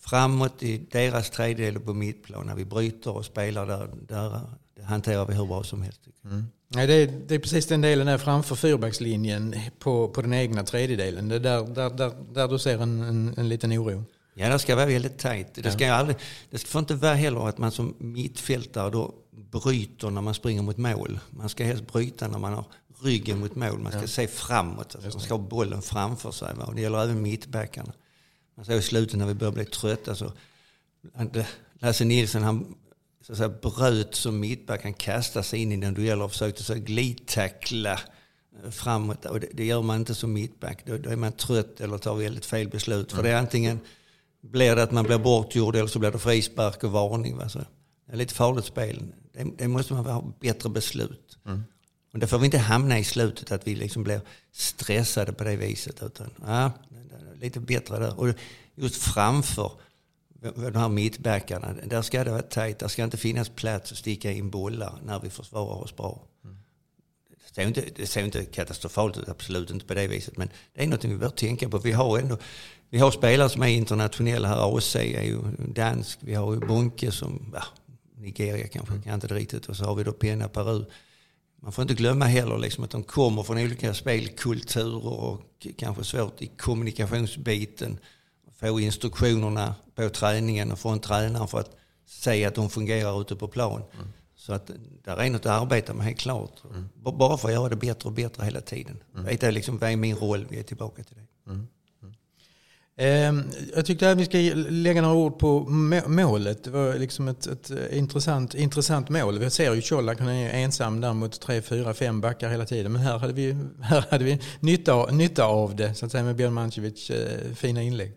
Framåt 0.00 0.62
i 0.62 0.86
deras 0.90 1.30
tredjedel 1.30 1.76
och 1.76 1.84
på 1.84 1.94
mittplan, 1.94 2.46
när 2.46 2.54
vi 2.54 2.64
bryter 2.64 3.10
och 3.10 3.24
spelar 3.24 3.66
där, 3.66 3.88
där 4.08 4.40
hanterar 4.82 5.26
vi 5.26 5.34
hur 5.34 5.46
bra 5.46 5.64
som 5.64 5.82
helst. 5.82 6.00
jag. 6.22 6.44
Nej, 6.74 6.86
det, 6.86 6.94
är, 6.94 7.06
det 7.06 7.34
är 7.34 7.38
precis 7.38 7.66
den 7.66 7.80
delen 7.80 8.06
där 8.06 8.18
framför 8.18 8.56
fyrbackslinjen 8.56 9.54
på, 9.78 10.08
på 10.08 10.22
den 10.22 10.32
egna 10.32 10.64
tredjedelen. 10.64 11.28
Det 11.28 11.34
är 11.34 11.40
där, 11.40 11.66
där, 11.66 11.90
där, 11.90 12.12
där 12.32 12.48
du 12.48 12.58
ser 12.58 12.78
en, 12.78 13.02
en, 13.02 13.34
en 13.36 13.48
liten 13.48 13.72
oro. 13.72 14.04
Ja, 14.34 14.48
det 14.48 14.58
ska 14.58 14.76
vara 14.76 14.86
väldigt 14.86 15.18
tajt. 15.18 15.54
Det, 15.54 15.72
ska 15.72 15.92
aldrig, 15.92 16.16
det 16.50 16.58
får 16.58 16.78
inte 16.78 16.94
vara 16.94 17.14
heller 17.14 17.48
att 17.48 17.58
man 17.58 17.72
som 17.72 17.94
mittfältare 17.98 18.90
då 18.90 19.14
bryter 19.30 20.10
när 20.10 20.20
man 20.20 20.34
springer 20.34 20.62
mot 20.62 20.76
mål. 20.76 21.20
Man 21.30 21.48
ska 21.48 21.64
helst 21.64 21.92
bryta 21.92 22.28
när 22.28 22.38
man 22.38 22.52
har 22.52 22.64
ryggen 23.02 23.38
mot 23.40 23.54
mål. 23.54 23.78
Man 23.78 23.92
ska 23.92 24.06
se 24.06 24.26
framåt. 24.26 24.94
Alltså 24.94 25.10
man 25.18 25.20
ska 25.20 25.34
ha 25.34 25.38
bollen 25.38 25.82
framför 25.82 26.30
sig. 26.30 26.54
Va? 26.54 26.64
Och 26.64 26.74
det 26.74 26.80
gäller 26.80 27.02
även 27.02 27.22
mittbackarna. 27.22 27.92
Man 28.56 28.64
ser 28.66 28.74
i 28.74 28.82
slutet 28.82 29.18
när 29.18 29.26
vi 29.26 29.34
börjar 29.34 29.52
bli 29.52 29.64
trötta 29.64 30.14
så 30.14 30.32
Lasse 31.78 32.04
Nilsson 32.04 32.42
han 32.42 32.74
så 33.22 33.32
att 33.32 33.38
säga, 33.38 33.48
bröt 33.48 34.14
som 34.14 34.40
mittback. 34.40 34.82
Han 34.82 34.94
kastade 34.94 35.42
sig 35.42 35.62
in 35.62 35.72
i 35.72 35.76
den 35.76 35.94
duellen 35.94 36.22
och 36.22 36.32
försökte 36.32 36.62
så 36.62 36.74
glidtackla 36.74 37.92
eh, 38.64 38.70
framåt. 38.70 39.24
Och 39.24 39.40
det, 39.40 39.48
det 39.52 39.64
gör 39.64 39.82
man 39.82 39.96
inte 39.96 40.14
som 40.14 40.32
mittback. 40.32 40.86
Då, 40.86 40.96
då 40.96 41.10
är 41.10 41.16
man 41.16 41.32
trött 41.32 41.80
eller 41.80 41.98
tar 41.98 42.14
väldigt 42.14 42.46
fel 42.46 42.68
beslut. 42.68 43.12
För 43.12 43.22
det 43.22 43.30
är 43.30 43.36
antingen 43.36 43.80
blir 44.40 44.76
det 44.76 44.82
att 44.82 44.92
man 44.92 45.04
blir 45.04 45.18
bortgjord 45.18 45.76
eller 45.76 45.88
så 45.88 45.98
blir 45.98 46.10
det 46.10 46.18
frispark 46.18 46.84
och 46.84 46.92
varning. 46.92 47.36
Va? 47.36 47.48
Så 47.48 47.58
det 47.58 48.12
är 48.12 48.16
lite 48.16 48.34
farligt 48.34 48.64
spel. 48.64 49.02
Det, 49.32 49.46
det 49.58 49.68
måste 49.68 49.94
man 49.94 50.06
ha 50.06 50.32
bättre 50.40 50.68
beslut. 50.68 51.38
Och 52.12 52.18
det 52.18 52.26
får 52.26 52.38
vi 52.38 52.44
inte 52.44 52.58
hamna 52.58 52.98
i 52.98 53.04
slutet 53.04 53.52
att 53.52 53.66
vi 53.66 53.74
liksom 53.74 54.02
blir 54.02 54.20
stressade 54.52 55.32
på 55.32 55.44
det 55.44 55.56
viset. 55.56 56.02
Utan 56.02 56.30
ja, 56.46 56.72
lite 57.40 57.60
bättre 57.60 57.98
där. 57.98 58.20
Och 58.20 58.28
just 58.74 58.96
framför 58.96 59.72
de 60.40 60.74
här 60.76 60.88
mittbackarna, 60.88 61.74
där 61.84 62.02
ska 62.02 62.24
det 62.24 62.30
vara 62.30 62.42
tajt. 62.42 62.78
Där 62.78 62.88
ska 62.88 63.04
inte 63.04 63.16
finnas 63.16 63.48
plats 63.48 63.92
att 63.92 63.98
sticka 63.98 64.32
in 64.32 64.50
bollar 64.50 64.98
när 65.04 65.20
vi 65.20 65.30
försvarar 65.30 65.82
oss 65.82 65.96
bra. 65.96 66.22
Det 67.48 67.54
ser, 67.54 67.62
inte, 67.68 67.84
det 67.96 68.06
ser 68.06 68.24
inte 68.24 68.44
katastrofalt 68.44 69.18
ut, 69.18 69.28
absolut 69.28 69.70
inte 69.70 69.86
på 69.86 69.94
det 69.94 70.06
viset. 70.06 70.36
Men 70.36 70.50
det 70.74 70.82
är 70.82 70.86
något 70.86 71.04
vi 71.04 71.16
bör 71.16 71.28
tänka 71.28 71.68
på. 71.68 71.78
Vi 71.78 71.92
har 71.92 72.18
ändå 72.18 72.38
vi 72.92 72.98
har 72.98 73.10
spelare 73.10 73.48
som 73.48 73.62
är 73.62 73.68
internationella 73.68 74.48
här. 74.48 74.78
AC 74.78 74.96
är 74.96 75.22
ju 75.22 75.38
dansk. 75.58 76.18
Vi 76.20 76.34
har 76.34 76.54
ju 76.54 76.60
Bonke 76.60 77.12
som, 77.12 77.52
ja, 77.54 77.64
Nigeria 78.16 78.68
kanske, 78.68 78.94
kan 78.94 79.02
jag 79.04 79.14
inte 79.14 79.26
det 79.26 79.34
riktigt. 79.34 79.66
Och 79.66 79.76
så 79.76 79.84
har 79.84 79.94
vi 79.94 80.04
då 80.04 80.12
Pena 80.12 80.48
Peru. 80.48 80.84
Man 81.62 81.72
får 81.72 81.82
inte 81.82 81.94
glömma 81.94 82.24
heller 82.24 82.58
liksom 82.58 82.84
att 82.84 82.90
de 82.90 83.02
kommer 83.02 83.42
från 83.42 83.58
olika 83.58 83.94
spelkulturer 83.94 85.06
och 85.06 85.66
kanske 85.76 86.04
svårt 86.04 86.42
i 86.42 86.46
kommunikationsbiten. 86.46 87.98
Få 88.60 88.80
instruktionerna 88.80 89.74
på 89.94 90.08
träningen 90.08 90.72
och 90.72 90.78
få 90.78 90.88
en 90.88 91.00
tränare 91.00 91.46
för 91.46 91.58
att 91.60 91.70
säga 92.08 92.48
att 92.48 92.54
de 92.54 92.70
fungerar 92.70 93.20
ute 93.20 93.36
på 93.36 93.48
plan. 93.48 93.82
Så 94.36 94.52
att 94.52 94.70
där 95.04 95.16
är 95.16 95.30
något 95.30 95.46
att 95.46 95.62
arbeta 95.62 95.94
med 95.94 96.06
helt 96.06 96.18
klart. 96.18 96.52
B- 97.04 97.10
Bara 97.18 97.36
för 97.36 97.48
att 97.48 97.54
göra 97.54 97.68
det 97.68 97.76
bättre 97.76 98.08
och 98.08 98.12
bättre 98.14 98.44
hela 98.44 98.60
tiden. 98.60 99.02
Vet 99.14 99.42
jag 99.42 99.54
liksom, 99.54 99.78
vad 99.78 99.90
är 99.90 99.96
min 99.96 100.16
roll? 100.16 100.46
Vi 100.50 100.58
är 100.58 100.62
tillbaka 100.62 101.02
till 101.04 101.16
det. 101.16 101.52
Eh, 102.96 103.34
jag 103.74 103.86
tyckte 103.86 104.10
att 104.10 104.18
vi 104.18 104.24
ska 104.24 104.38
lägga 104.70 105.02
några 105.02 105.14
ord 105.16 105.38
på 105.38 105.60
må- 105.60 106.08
målet. 106.08 106.64
Det 106.64 106.70
var 106.70 106.94
liksom 106.94 107.28
ett, 107.28 107.46
ett 107.46 107.70
intressant, 107.92 108.54
intressant 108.54 109.08
mål. 109.08 109.38
Vi 109.38 109.50
ser 109.50 109.74
ju 109.74 109.82
Colak, 109.82 110.18
han 110.20 110.28
är 110.28 110.50
ensam 110.50 111.00
där 111.00 111.12
mot 111.12 111.40
tre, 111.40 111.62
fyra, 111.62 111.94
fem 111.94 112.20
backar 112.20 112.50
hela 112.50 112.66
tiden. 112.66 112.92
Men 112.92 113.02
här 113.02 113.18
hade 113.18 113.32
vi, 113.32 113.56
här 113.82 114.04
hade 114.10 114.24
vi 114.24 114.40
nytta, 114.60 115.06
nytta 115.06 115.44
av 115.44 115.76
det, 115.76 115.94
så 115.94 116.06
att 116.06 116.12
säga 116.12 116.24
med 116.24 116.36
Björn 116.36 116.52
Mancevic 116.52 117.10
eh, 117.10 117.54
fina 117.54 117.82
inlägg. 117.82 118.12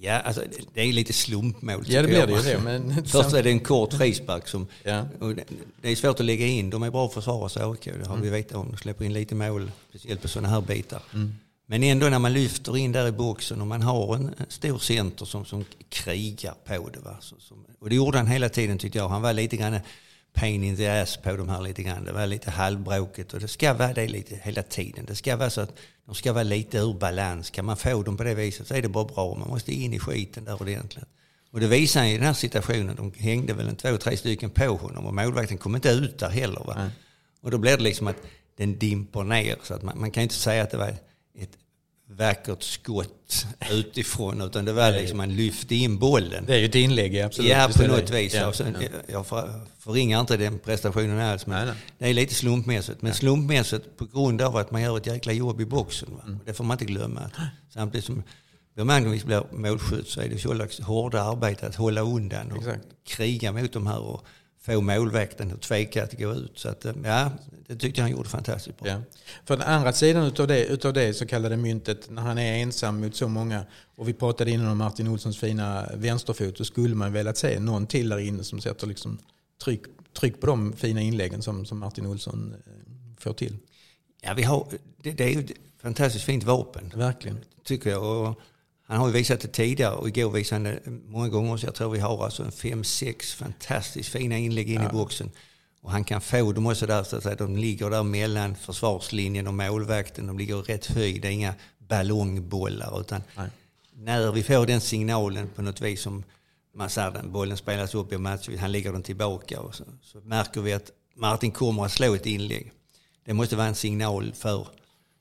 Ja, 0.00 0.20
alltså, 0.20 0.42
det- 0.74 0.80
är 0.80 0.92
lite 0.92 1.12
slumpmål. 1.12 1.84
Ja, 1.86 2.02
det 2.02 2.08
blir 2.08 2.26
det 2.26 2.32
ju 2.32 2.42
det. 2.42 2.60
Men 2.64 3.06
Först 3.06 3.32
är 3.32 3.42
det 3.42 3.50
en 3.50 3.60
kort 3.60 3.92
frispark 3.92 4.48
som... 4.48 4.66
Ja. 4.82 5.04
Det, 5.80 5.90
är 5.90 5.96
svårt 5.96 6.20
att 6.20 6.26
lägga 6.26 6.46
in. 6.46 6.70
De 6.70 6.82
är 6.82 6.90
bra 6.90 7.06
att 7.06 7.14
försvara 7.14 7.48
sig, 7.48 7.62
AIK. 7.62 7.84
Det 7.84 8.06
har 8.06 8.16
vi 8.16 8.30
vetat 8.30 8.56
om. 8.56 8.68
De 8.70 8.76
släpper 8.76 9.04
in 9.04 9.12
lite 9.12 9.34
mål, 9.34 9.70
speciellt 9.88 10.22
på 10.22 10.28
sådana 10.28 10.48
här 10.48 10.60
bitar. 10.60 11.02
Men 11.66 11.82
ändå 11.82 12.08
när 12.08 12.18
man 12.18 12.32
lyfter 12.32 12.76
in 12.76 12.92
där 12.92 13.08
i 13.08 13.12
boxen 13.12 13.60
och 13.60 13.66
man 13.66 13.82
har 13.82 14.16
en 14.16 14.24
en 14.38 14.46
stor 14.48 14.78
center 14.78 15.24
som, 15.24 15.44
som 15.44 15.64
krigar 15.88 16.54
på 16.64 16.88
det. 16.92 17.00
Va? 17.00 17.16
Så, 17.20 17.36
som, 17.38 17.64
och 17.80 17.88
det 17.88 17.94
gjorde 17.94 18.18
han 18.18 18.26
hela 18.26 18.48
tiden 18.48 18.78
tyckte 18.78 18.98
jag. 18.98 19.08
Han 19.08 19.22
var 19.22 19.32
lite 19.32 19.56
grann 19.56 19.80
pain 20.34 20.64
in 20.64 20.76
the 20.76 20.88
ass 20.88 21.16
på 21.16 21.36
de 21.36 21.48
här 21.48 21.60
lite 21.62 21.82
grann. 21.82 22.04
Det 22.04 22.12
var 22.12 22.26
lite 22.26 22.50
halvbråkigt 22.50 23.34
och 23.34 23.40
det 23.40 23.48
ska 23.48 23.74
vara 23.74 23.92
det 23.92 24.08
lite 24.08 24.40
hela 24.42 24.62
tiden. 24.62 25.04
Det 25.04 25.14
ska 25.14 25.36
vara 25.36 25.50
så 25.50 25.60
att 25.60 25.72
de 26.06 26.14
ska 26.14 26.32
vara 26.32 26.42
lite 26.42 26.78
ur 26.78 26.94
balans. 26.94 27.50
Kan 27.50 27.64
man 27.64 27.76
få 27.76 28.02
dem 28.02 28.16
på 28.16 28.24
det 28.24 28.34
viset 28.34 28.66
så 28.66 28.74
är 28.74 28.82
det 28.82 28.88
bara 28.88 29.04
bra. 29.04 29.34
Man 29.34 29.48
måste 29.48 29.72
in 29.72 29.94
i 29.94 29.98
skiten 29.98 30.44
där 30.44 30.62
ordentligt. 30.62 31.04
Och 31.50 31.60
det 31.60 31.66
visar 31.66 32.00
han 32.00 32.08
i 32.08 32.14
den 32.14 32.26
här 32.26 32.32
situationen. 32.32 32.96
De 32.96 33.12
hängde 33.16 33.52
väl 33.52 33.68
en 33.68 33.76
två, 33.76 33.96
tre 33.96 34.16
stycken 34.16 34.50
på 34.50 34.66
honom 34.66 35.06
och 35.06 35.14
målvakten 35.14 35.58
kom 35.58 35.74
inte 35.74 35.88
ut 35.88 36.18
där 36.18 36.30
heller. 36.30 36.64
Va? 36.66 36.90
Och 37.42 37.50
då 37.50 37.58
blir 37.58 37.76
det 37.76 37.82
liksom 37.82 38.06
att 38.06 38.16
den 38.56 38.78
dimper 38.78 39.24
ner. 39.24 39.56
Så 39.62 39.74
att 39.74 39.82
man, 39.82 40.00
man 40.00 40.10
kan 40.10 40.22
inte 40.22 40.34
säga 40.34 40.62
att 40.62 40.70
det 40.70 40.76
var 40.76 40.94
ett 41.38 41.58
vackert 42.06 42.62
skott 42.62 43.46
utifrån 43.70 44.40
utan 44.40 44.64
det 44.64 44.72
var 44.72 44.92
liksom 44.92 45.16
man 45.16 45.36
lyfte 45.36 45.74
in 45.74 45.98
bollen. 45.98 46.44
det 46.46 46.54
är 46.54 46.58
ju 46.58 46.64
ett 46.64 46.74
inlägg, 46.74 47.20
absolut. 47.20 47.50
Ja, 47.50 47.70
på 47.76 47.82
något 47.86 48.10
vis. 48.10 48.34
Ja, 48.34 48.52
ja. 48.58 48.88
Jag 49.06 49.26
för, 49.26 49.60
förringar 49.78 50.20
inte 50.20 50.36
den 50.36 50.58
prestationen 50.58 51.20
alls, 51.20 51.46
men 51.46 51.66
Nej, 51.66 51.74
nej. 51.74 51.84
det 51.98 52.08
är 52.08 52.14
lite 52.14 52.34
slumpmässigt. 52.34 53.02
Men 53.02 53.14
slumpmässigt 53.14 53.96
på 53.96 54.04
grund 54.04 54.42
av 54.42 54.56
att 54.56 54.70
man 54.70 54.82
gör 54.82 54.96
ett 54.96 55.06
jäkla 55.06 55.32
jobb 55.32 55.60
i 55.60 55.64
boxen. 55.64 56.08
Mm. 56.26 56.38
Det 56.44 56.54
får 56.54 56.64
man 56.64 56.74
inte 56.74 56.84
glömma. 56.84 57.30
Samtidigt 57.74 58.04
som 58.04 58.22
Birmangovic 58.76 59.24
blir 59.24 59.42
målskytt 59.52 60.08
så 60.08 60.20
är 60.20 60.28
det 60.28 60.42
Colaks 60.42 60.80
hårda 60.80 61.22
arbete 61.22 61.66
att 61.66 61.74
hålla 61.74 62.00
undan 62.00 62.52
och 62.52 62.58
Exakt. 62.58 62.84
kriga 63.06 63.52
mot 63.52 63.72
de 63.72 63.86
här 63.86 64.00
och 64.00 64.24
få 64.64 64.80
målvakten 64.80 65.52
att 65.52 65.62
tveka 65.62 66.04
att 66.04 66.18
gå 66.18 66.32
ut. 66.32 66.58
Så 66.58 66.68
att, 66.68 66.86
ja, 67.04 67.30
det 67.66 67.76
tyckte 67.76 68.00
jag 68.00 68.04
han 68.04 68.12
gjorde 68.12 68.28
fantastiskt 68.28 68.78
bra. 68.78 68.88
Ja. 68.88 69.00
För 69.44 69.56
den 69.56 69.66
andra 69.66 69.92
sidan 69.92 70.26
utav 70.26 70.46
det, 70.46 70.64
utav 70.64 70.92
det 70.92 71.14
så 71.14 71.26
kallade 71.26 71.56
myntet, 71.56 72.10
när 72.10 72.22
han 72.22 72.38
är 72.38 72.62
ensam 72.62 73.00
mot 73.00 73.16
så 73.16 73.28
många, 73.28 73.66
och 73.96 74.08
vi 74.08 74.12
pratade 74.12 74.50
innan 74.50 74.68
om 74.68 74.78
Martin 74.78 75.08
Olssons 75.08 75.38
fina 75.38 75.90
vänsterfot, 75.94 76.56
så 76.58 76.64
skulle 76.64 76.94
man 76.94 77.12
velat 77.12 77.36
se 77.36 77.60
någon 77.60 77.86
till 77.86 78.08
där 78.08 78.18
inne 78.18 78.44
som 78.44 78.60
sätter 78.60 78.86
liksom 78.86 79.18
tryck, 79.64 79.82
tryck 80.20 80.40
på 80.40 80.46
de 80.46 80.72
fina 80.72 81.00
inläggen 81.00 81.42
som, 81.42 81.66
som 81.66 81.78
Martin 81.78 82.06
Olsson 82.06 82.54
får 83.18 83.32
till. 83.32 83.56
Ja, 84.22 84.34
vi 84.34 84.42
har, 84.42 84.66
det, 85.02 85.12
det 85.12 85.24
är 85.24 85.30
ju 85.30 85.40
ett 85.40 85.52
fantastiskt 85.82 86.24
fint 86.24 86.44
vapen. 86.44 86.92
Verkligen. 86.94 87.38
Tycker 87.64 87.90
jag. 87.90 88.02
Och 88.02 88.40
han 88.86 88.96
har 88.96 89.06
ju 89.06 89.12
visat 89.12 89.40
det 89.40 89.48
tidigare 89.48 89.94
och 89.94 90.08
igår 90.08 90.30
visade 90.30 90.68
han 90.68 90.78
det 90.84 90.90
många 91.10 91.28
gånger. 91.28 91.56
Så 91.56 91.66
jag 91.66 91.74
tror 91.74 91.90
vi 91.90 91.98
har 91.98 92.24
alltså 92.24 92.42
en 92.42 92.52
fem, 92.52 92.84
sex 92.84 93.34
fantastiskt 93.34 94.08
fina 94.08 94.38
inlägg 94.38 94.70
in 94.70 94.82
ja. 94.82 94.90
i 94.90 94.92
boxen. 94.92 95.30
Och 95.82 95.90
han 95.90 96.04
kan 96.04 96.20
få 96.20 96.52
dem 96.52 96.66
också 96.66 96.86
där 96.86 97.02
så 97.02 97.16
att 97.16 97.22
säga, 97.22 97.34
de 97.34 97.56
ligger 97.56 97.90
där 97.90 98.02
mellan 98.02 98.54
försvarslinjen 98.54 99.46
och 99.46 99.54
målvakten. 99.54 100.26
De 100.26 100.38
ligger 100.38 100.56
rätt 100.56 100.86
höjd, 100.86 101.22
det 101.22 101.28
är 101.28 101.32
inga 101.32 101.54
ballongbollar. 101.78 103.00
Utan 103.00 103.22
Nej. 103.36 103.48
när 103.92 104.32
vi 104.32 104.42
får 104.42 104.66
den 104.66 104.80
signalen 104.80 105.48
på 105.48 105.62
något 105.62 105.80
vis 105.80 106.00
som 106.00 106.24
man 106.74 106.90
ser 106.90 107.10
den 107.10 107.32
bollen 107.32 107.56
spelas 107.56 107.94
upp 107.94 108.12
i 108.12 108.18
matchen, 108.18 108.58
han 108.58 108.72
lägger 108.72 108.92
den 108.92 109.02
tillbaka 109.02 109.60
och 109.60 109.74
så, 109.74 109.84
så 110.02 110.20
märker 110.20 110.60
vi 110.60 110.72
att 110.72 110.90
Martin 111.16 111.50
kommer 111.50 111.84
att 111.84 111.92
slå 111.92 112.14
ett 112.14 112.26
inlägg. 112.26 112.72
Det 113.24 113.34
måste 113.34 113.56
vara 113.56 113.66
en 113.66 113.74
signal 113.74 114.32
för 114.32 114.66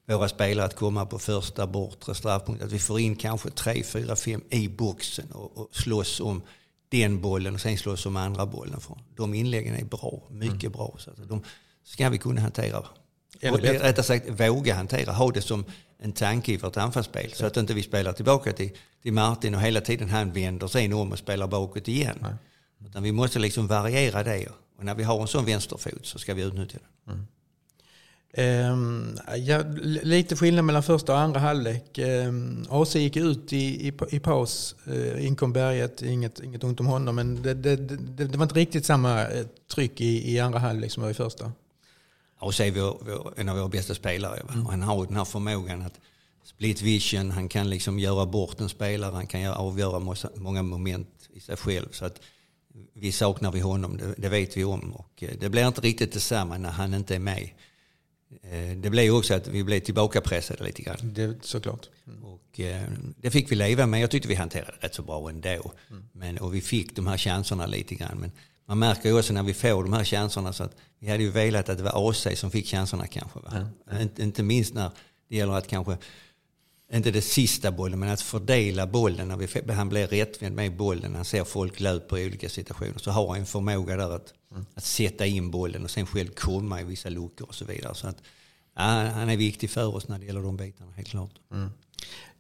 våra 0.06 0.30
spelare 0.30 0.66
att 0.66 0.76
komma 0.76 1.06
på 1.06 1.20
första 1.20 1.68
bortre 1.68 2.16
straffpunkt. 2.16 2.64
Att 2.64 2.72
vi 2.72 2.80
får 2.80 3.00
in 3.00 3.16
kanske 3.16 3.50
tre, 3.50 3.84
fyra, 3.84 4.16
fem 4.16 4.42
i 4.50 4.68
boxen 4.68 5.32
och, 5.32 5.58
och 5.58 5.76
slåss 5.76 6.20
om 6.20 6.42
den 6.90 7.22
bollen 7.22 7.54
och 7.54 7.62
sen 7.62 7.78
slåss 7.78 8.06
om 8.06 8.16
andra 8.16 8.46
bollen. 8.46 8.80
För 8.80 8.98
de 9.16 9.34
inläggen 9.34 9.76
är 9.76 9.86
bra, 9.86 10.24
mycket 10.30 10.64
mm. 10.64 10.72
bra. 10.72 10.96
Så 11.00 11.10
att 11.10 11.30
de 11.30 11.44
ska 11.84 12.10
vi 12.10 12.18
kunna 12.18 12.42
hantera. 12.42 12.86
Eller 13.40 13.58
rättare 13.58 14.04
sagt 14.04 14.40
våga 14.40 14.76
hantera, 14.76 15.12
ha 15.12 15.32
det 15.32 15.42
som 15.42 15.66
en 16.00 16.12
tanke 16.12 16.52
i 16.52 16.58
vårt 16.58 16.78
anfallsspel. 16.78 17.32
Så 17.34 17.46
att 17.46 17.58
inte 17.58 17.74
vi 17.74 17.84
spelar 17.84 18.14
tillbaka 18.14 18.54
till, 18.54 18.72
till 19.02 19.14
Martin 19.14 19.56
och 19.56 19.62
hela 19.62 19.82
tiden 19.82 20.10
han 20.10 20.32
vänder 20.32 20.68
sig 20.68 20.94
om 20.94 21.12
och 21.12 21.20
spelar 21.20 21.48
bakåt 21.48 21.88
igen. 21.88 22.18
Nej. 22.22 22.34
Utan 22.88 23.04
vi 23.04 23.12
måste 23.12 23.40
liksom 23.40 23.68
variera 23.68 24.24
det. 24.24 24.48
Och 24.78 24.86
när 24.86 24.96
vi 24.96 25.04
har 25.04 25.22
en 25.22 25.28
sån 25.28 25.46
vänsterfot 25.46 26.06
så 26.06 26.20
ska 26.20 26.34
vi 26.34 26.42
utnyttja 26.42 26.78
den. 27.06 27.16
Mm. 27.16 27.28
Um, 28.38 29.18
ja, 29.38 29.64
lite 30.04 30.36
skillnad 30.36 30.66
mellan 30.66 30.84
första 30.84 31.14
och 31.14 31.20
andra 31.20 31.40
halvlek. 31.40 31.98
Um, 31.98 32.06
ehm, 32.06 32.66
AC 32.70 32.96
gick 32.96 33.16
ut 33.18 33.54
i, 33.54 33.88
i, 33.88 33.94
i 34.10 34.20
paus. 34.20 34.76
Uh, 34.88 35.26
inkom 35.26 35.54
Berget, 35.54 36.02
inget, 36.02 36.40
inget 36.40 36.64
ont 36.64 36.80
om 36.80 36.86
honom. 36.86 37.16
Men 37.16 37.42
det, 37.42 37.54
det, 37.54 37.76
det, 37.76 38.26
det 38.26 38.38
var 38.38 38.44
inte 38.44 38.56
riktigt 38.56 38.86
samma 38.86 39.28
eh, 39.28 39.46
tryck 39.76 40.02
i, 40.02 40.34
i 40.34 40.40
andra 40.40 40.60
halvlek 40.60 40.92
som 40.92 41.04
var 41.04 41.10
i 41.10 41.14
första. 41.14 41.52
AC 42.40 42.60
är 42.60 42.72
vår, 42.72 42.98
vår, 43.02 43.34
en 43.38 43.50
av 43.50 43.58
våra 43.58 43.68
bästa 43.68 43.96
spelare. 43.96 44.40
Mm. 44.40 44.66
han 44.66 44.82
har 44.82 45.06
den 45.06 45.16
här 45.16 45.26
förmågan 45.26 45.82
att 45.82 46.00
split 46.44 46.82
vision, 46.82 47.32
han 47.32 47.50
kan 47.50 47.70
liksom 47.70 48.00
göra 48.00 48.26
bort 48.26 48.60
en 48.60 48.70
spelare, 48.70 49.12
han 49.16 49.28
kan 49.28 49.46
avgöra 49.46 50.16
många 50.36 50.64
moment 50.64 51.30
i 51.34 51.40
sig 51.40 51.58
själv. 51.58 51.88
Så 51.92 52.06
att 52.06 52.22
vi 52.94 53.12
saknar 53.12 53.52
vi 53.52 53.60
honom, 53.60 53.98
det, 53.98 54.14
det 54.18 54.30
vet 54.30 54.58
vi 54.58 54.64
om. 54.64 54.94
Och 54.94 55.24
eh, 55.24 55.30
det 55.40 55.50
blir 55.50 55.68
inte 55.68 55.82
riktigt 55.82 56.14
detsamma 56.14 56.58
när 56.58 56.72
han 56.72 56.94
inte 56.94 57.16
är 57.16 57.20
med. 57.20 57.50
Eh, 58.42 58.78
det 58.78 58.90
blev 58.90 59.14
också 59.14 59.34
att 59.34 59.48
vi 59.48 59.64
blev 59.64 59.80
tillbakapressade 59.80 60.64
lite 60.64 60.82
grann. 60.82 60.98
Det, 61.02 61.46
såklart. 61.46 61.90
Mm. 62.08 62.24
Och, 62.24 62.60
eh, 62.60 62.84
det 63.18 63.32
fick 63.32 63.52
vi 63.52 63.56
leva 63.56 63.86
med. 63.86 64.02
Jag 64.02 64.12
tyckte 64.12 64.28
vi 64.28 64.36
hanterade 64.36 64.74
det 64.82 64.88
rätt 64.88 64.96
så 64.96 65.02
bra 65.02 65.30
ändå. 65.30 65.74
Mm. 65.90 66.04
Men, 66.12 66.38
och 66.38 66.56
vi 66.56 66.62
fick 66.62 66.96
de 66.96 67.08
här 67.08 67.18
chanserna 67.18 67.66
lite 67.66 67.96
grann. 67.96 68.18
Men 68.20 68.32
man 68.66 68.80
märker 68.80 69.10
ju 69.10 69.20
också 69.20 69.34
när 69.34 69.44
vi 69.44 69.54
får 69.54 69.84
de 69.84 69.94
här 69.94 70.04
chanserna 70.04 70.54
så 70.54 70.64
att 70.64 70.76
vi 71.00 71.10
hade 71.10 71.24
ju 71.24 71.30
velat 71.30 71.70
att 71.70 71.78
det 71.78 71.84
var 71.84 72.10
AC 72.10 72.28
som 72.36 72.52
fick 72.52 72.68
chanserna 72.68 73.08
kanske. 73.08 73.40
Mm. 73.52 74.02
Inte, 74.02 74.24
inte 74.24 74.44
minst 74.44 74.74
när 74.74 74.92
det 75.30 75.36
gäller 75.36 75.54
att 75.54 75.68
kanske, 75.68 75.98
inte 76.94 77.12
det 77.12 77.22
sista 77.22 77.72
bollen, 77.72 78.00
men 78.00 78.10
att 78.10 78.22
fördela 78.22 78.88
bollen. 78.88 79.28
När 79.28 79.38
vi, 79.38 79.74
han 79.74 79.90
blir 79.90 80.08
rättvänd 80.08 80.56
med 80.56 80.76
bollen, 80.76 81.16
han 81.16 81.26
ser 81.26 81.44
folk 81.44 81.80
löpa 81.80 82.20
i 82.20 82.26
olika 82.26 82.50
situationer. 82.50 82.98
Så 82.98 83.12
har 83.12 83.28
han 83.28 83.38
en 83.38 83.46
förmåga 83.46 83.98
där 83.98 84.16
att 84.16 84.34
Mm. 84.54 84.66
Att 84.76 84.84
sätta 84.84 85.26
in 85.26 85.52
bollen 85.52 85.84
och 85.84 85.92
sen 85.92 86.06
själv 86.06 86.28
komma 86.28 86.82
i 86.82 86.84
vissa 86.84 87.10
luckor 87.10 87.48
och 87.48 87.56
så 87.56 87.66
vidare. 87.66 87.96
Så 87.96 88.08
att, 88.08 88.18
ja, 88.76 88.84
han 89.14 89.30
är 89.30 89.38
viktig 89.38 89.70
för 89.70 89.96
oss 89.96 90.08
när 90.08 90.20
det 90.20 90.26
gäller 90.26 90.42
de 90.42 90.58
bitarna, 90.58 90.92
helt 90.92 91.08
klart. 91.08 91.32
Mm. 91.52 91.70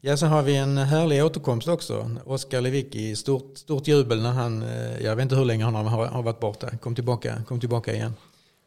Ja, 0.02 0.18
sen 0.18 0.30
har 0.30 0.44
vi 0.44 0.56
en 0.56 0.78
härlig 0.78 1.24
återkomst 1.24 1.68
också. 1.68 2.18
Oskar 2.26 2.62
Lewicki, 2.62 3.16
stort, 3.16 3.58
stort 3.58 3.88
jubel 3.88 4.22
när 4.22 4.32
han, 4.32 4.64
eh, 4.64 5.04
jag 5.04 5.16
vet 5.16 5.24
inte 5.24 5.36
hur 5.36 5.46
länge 5.46 5.64
han 5.64 5.76
har, 5.76 6.06
har 6.06 6.24
varit 6.24 6.40
borta, 6.40 6.78
kom 6.78 6.96
tillbaka, 6.96 7.44
kom 7.48 7.60
tillbaka 7.60 7.94
igen. 7.94 8.14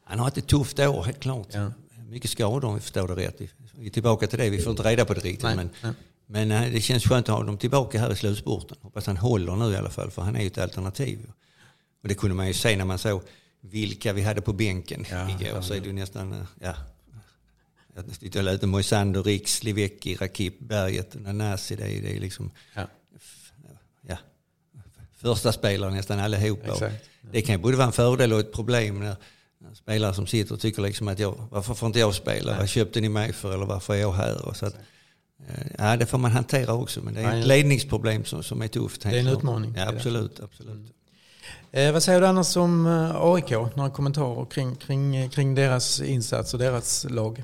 Han 0.04 0.18
har 0.18 0.24
haft 0.24 0.38
ett 0.38 0.46
tufft 0.46 0.78
år, 0.78 1.02
helt 1.04 1.20
klart. 1.20 1.48
Ja. 1.50 1.72
Mycket 2.08 2.30
skador 2.30 2.64
om 2.64 2.74
vi 2.74 2.80
förstår 2.80 3.08
det 3.08 3.14
rätt. 3.14 3.40
Vi 3.78 3.86
är 3.86 3.90
tillbaka 3.90 4.26
till 4.26 4.38
det, 4.38 4.50
vi 4.50 4.58
får 4.58 4.70
inte 4.70 4.82
reda 4.82 5.04
på 5.04 5.14
det 5.14 5.20
riktigt. 5.20 5.42
Nej. 5.42 5.56
Men, 5.56 5.70
ja. 5.82 5.88
men 6.26 6.50
eh, 6.52 6.72
det 6.72 6.80
känns 6.80 7.04
skönt 7.04 7.28
att 7.28 7.32
ha 7.32 7.38
honom 7.38 7.58
tillbaka 7.58 8.00
här 8.00 8.12
i 8.12 8.16
slutspurten. 8.16 8.76
Hoppas 8.80 9.06
han 9.06 9.16
håller 9.16 9.56
nu 9.56 9.72
i 9.72 9.76
alla 9.76 9.90
fall, 9.90 10.10
för 10.10 10.22
han 10.22 10.36
är 10.36 10.40
ju 10.40 10.46
ett 10.46 10.58
alternativ. 10.58 11.18
Och 12.06 12.08
det 12.08 12.14
kunde 12.14 12.36
man 12.36 12.46
ju 12.46 12.52
se 12.52 12.76
när 12.76 12.84
man 12.84 12.98
såg 12.98 13.22
vilka 13.60 14.12
vi 14.12 14.22
hade 14.22 14.40
på 14.40 14.52
bänken 14.52 15.06
ja, 15.10 15.30
igår. 15.30 15.60
Så 15.60 15.75
är 15.75 15.80
det 15.80 15.86
ju 15.86 15.92
nästan, 15.92 16.32
eh, 16.32 16.38
ja. 16.60 16.75
Jag 18.32 18.44
lite 18.44 18.66
Moisander, 18.66 19.22
Riks, 19.22 19.62
Livecki, 19.62 20.16
Rakip, 20.16 20.58
Berget, 20.58 21.14
Nanasi. 21.14 21.76
Det 21.76 21.84
är, 21.84 22.02
det 22.02 22.16
är 22.16 22.20
liksom, 22.20 22.50
ja. 22.75 22.86
ja. 24.08 24.18
Första 25.16 25.52
spelare 25.52 25.90
nästan 25.90 26.18
allihopa. 26.18 26.90
Det 27.32 27.42
kan 27.42 27.54
ju 27.54 27.62
både 27.62 27.76
vara 27.76 27.86
en 27.86 27.92
fördel 27.92 28.32
och 28.32 28.40
ett 28.40 28.52
problem 28.52 29.00
när, 29.00 29.16
när 29.58 29.75
spelare 29.75 30.14
som 30.14 30.26
sitter 30.26 30.54
och 30.54 30.60
tycker 30.60 30.82
liksom 30.82 31.08
att 31.08 31.18
jag, 31.18 31.48
varför 31.50 31.75
får 31.75 31.86
inte 31.86 31.98
jag 31.98 32.14
spela? 32.14 32.50
Nej. 32.50 32.60
Vad 32.60 32.68
köpte 32.68 33.00
ni 33.00 33.08
mig 33.08 33.32
för? 33.32 33.54
Eller 33.54 33.66
varför 33.66 33.94
är 33.94 33.98
jag 33.98 34.12
här? 34.12 34.48
Och 34.48 34.56
så 34.56 34.66
att, 34.66 34.75
eh, 35.48 35.66
ja, 35.78 35.96
det 35.96 36.06
får 36.06 36.18
man 36.18 36.30
hantera 36.30 36.72
också. 36.72 37.00
Men 37.02 37.14
det 37.14 37.20
är 37.20 37.40
ett 37.40 37.46
ledningsproblem 37.46 38.25
som, 38.25 38.42
som 38.42 38.62
är 38.62 38.68
tufft. 38.68 39.02
Det 39.02 39.08
är 39.08 39.20
en 39.20 39.28
utmaning. 39.28 39.75
Ja, 39.76 39.88
absolut. 39.88 40.40
absolut. 40.40 40.75
Mm. 40.75 40.95
Eh, 41.73 41.92
vad 41.92 42.02
säger 42.02 42.20
du 42.20 42.26
annars 42.26 42.56
om 42.56 42.87
eh, 42.87 43.16
AIK? 43.16 43.50
Några 43.50 43.90
kommentarer 43.90 44.44
kring, 44.44 44.75
kring, 44.76 45.30
kring 45.30 45.54
deras 45.54 46.00
insats 46.00 46.54
och 46.54 46.61
deras 46.61 47.06
lag? 47.11 47.42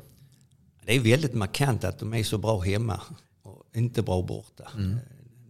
Det 0.84 0.96
är 0.96 1.00
väldigt 1.00 1.34
markant 1.34 1.84
att 1.84 1.98
de 1.98 2.14
är 2.14 2.24
så 2.24 2.38
bra 2.38 2.60
hemma 2.60 3.00
och 3.42 3.64
inte 3.74 4.02
bra 4.02 4.22
borta. 4.22 4.70
Mm. 4.74 4.98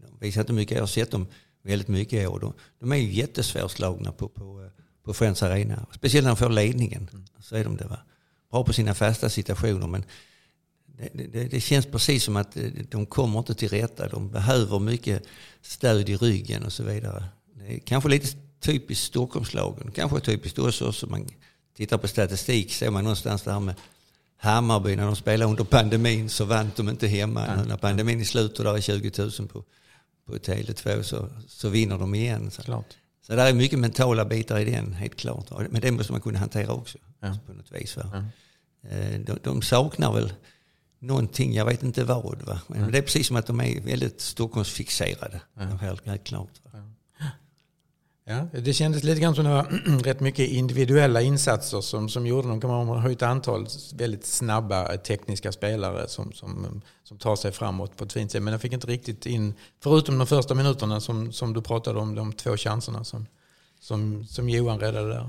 De 0.02 0.26
visar 0.26 0.40
inte 0.40 0.52
mycket. 0.52 0.74
Jag 0.74 0.82
har 0.82 0.86
sett 0.86 1.10
dem 1.10 1.26
väldigt 1.62 1.88
mycket 1.88 2.22
i 2.22 2.26
år. 2.26 2.40
De, 2.40 2.52
de 2.80 2.92
är 2.92 2.96
ju 2.96 3.12
jättesvårslagna 3.12 4.12
på, 4.12 4.28
på, 4.28 4.70
på 5.04 5.14
Friends 5.14 5.42
Arena. 5.42 5.86
Speciellt 5.92 6.24
när 6.24 6.30
de 6.30 6.36
får 6.36 6.48
ledningen. 6.48 7.08
Mm. 7.12 7.24
Så 7.40 7.56
är 7.56 7.64
de 7.64 7.76
det. 7.76 7.84
Va? 7.84 7.98
Bra 8.50 8.64
på 8.64 8.72
sina 8.72 8.94
fasta 8.94 9.28
situationer 9.28 9.86
men 9.86 10.04
det, 10.86 11.26
det, 11.32 11.44
det, 11.44 11.60
känns 11.60 11.86
precis 11.86 12.24
som 12.24 12.36
att 12.36 12.56
de 12.90 13.06
kommer 13.06 13.38
inte 13.38 13.54
till 13.54 13.68
rätta. 13.68 14.08
De 14.08 14.30
behöver 14.30 14.78
mycket 14.78 15.22
stöd 15.62 16.08
i 16.08 16.16
ryggen 16.16 16.62
och 16.62 16.72
så 16.72 16.84
vidare. 16.84 17.24
Det 17.54 17.74
är 17.74 17.78
kanske 17.78 18.08
lite 18.08 18.28
typiskt 18.62 19.04
Stockholmslagen. 19.06 19.90
Kanske 19.94 20.20
typiskt 20.20 20.58
oss 20.58 20.82
också. 20.82 21.06
Man 21.06 21.26
tittar 21.76 21.98
på 21.98 22.08
statistik 22.08 22.72
ser 22.72 22.90
man 22.90 23.04
någonstans 23.04 23.42
det 23.42 23.52
här 23.52 23.60
med 23.60 23.74
Hammarby 24.36 24.96
när 24.96 25.06
de 25.06 25.16
spelade 25.16 25.50
under 25.50 25.64
pandemin 25.64 26.28
så 26.28 26.44
vann 26.44 26.70
de 26.76 26.88
inte 26.88 27.06
hemma. 27.06 27.46
Ja. 27.46 27.64
När 27.64 27.76
pandemin 27.76 28.20
är 28.20 28.24
slut 28.24 28.58
och 28.58 28.64
där 28.64 28.76
är 28.76 28.80
20 28.80 29.12
000 29.18 29.30
på, 29.48 29.64
på 30.26 30.34
Tele2 30.34 31.02
så, 31.02 31.28
så 31.48 31.68
vinner 31.68 31.98
de 31.98 32.14
igen. 32.14 32.50
Så. 32.50 32.62
Klart. 32.62 32.96
så 33.26 33.36
där 33.36 33.46
är 33.46 33.52
mycket 33.52 33.78
mentala 33.78 34.24
bitar 34.24 34.58
i 34.58 34.64
den, 34.64 34.92
helt 34.92 35.16
klart. 35.16 35.50
Men 35.70 35.80
det 35.80 35.90
måste 35.90 36.12
man 36.12 36.20
kunna 36.20 36.38
hantera 36.38 36.72
också. 36.72 36.98
Ja. 37.20 37.38
På 37.46 37.52
något 37.52 37.72
vis? 37.72 37.96
Ja. 37.96 38.24
Eh, 38.90 39.20
de, 39.20 39.38
de 39.42 39.62
saknar 39.62 40.12
väl 40.12 40.32
någonting, 40.98 41.54
jag 41.54 41.64
vet 41.64 41.82
inte 41.82 42.04
vad. 42.04 42.42
Va? 42.42 42.60
Men 42.66 42.92
det 42.92 42.98
är 42.98 43.02
precis 43.02 43.26
som 43.26 43.36
att 43.36 43.46
de 43.46 43.60
är 43.60 43.80
väldigt 43.80 44.20
Stockholmsfixerade. 44.20 45.40
Ja. 45.54 45.62
Helt, 45.62 46.06
helt 46.06 46.24
klart. 46.24 46.60
Ja, 48.24 48.46
det 48.52 48.72
kändes 48.72 49.04
lite 49.04 49.20
grann 49.20 49.34
som 49.34 49.44
det 49.44 49.50
var 49.50 49.64
rätt 50.04 50.20
mycket 50.20 50.50
individuella 50.50 51.22
insatser 51.22 51.80
som, 51.80 52.08
som 52.08 52.26
gjorde 52.26 52.48
dem. 52.48 52.60
Man 52.62 52.88
har 52.88 53.10
ett 53.10 53.22
antal 53.22 53.66
väldigt 53.94 54.26
snabba 54.26 54.96
tekniska 54.96 55.52
spelare 55.52 56.08
som, 56.08 56.32
som, 56.32 56.82
som 57.04 57.18
tar 57.18 57.36
sig 57.36 57.52
framåt 57.52 57.96
på 57.96 58.04
ett 58.04 58.12
fint 58.12 58.32
sätt. 58.32 58.42
Men 58.42 58.52
jag 58.52 58.60
fick 58.60 58.72
inte 58.72 58.86
riktigt 58.86 59.26
in, 59.26 59.54
förutom 59.82 60.18
de 60.18 60.26
första 60.26 60.54
minuterna 60.54 61.00
som, 61.00 61.32
som 61.32 61.52
du 61.52 61.62
pratade 61.62 61.98
om, 61.98 62.14
de 62.14 62.32
två 62.32 62.56
chanserna 62.56 63.04
som, 63.04 63.26
som, 63.80 64.26
som 64.26 64.48
Johan 64.48 64.80
räddade 64.80 65.08
där. 65.08 65.28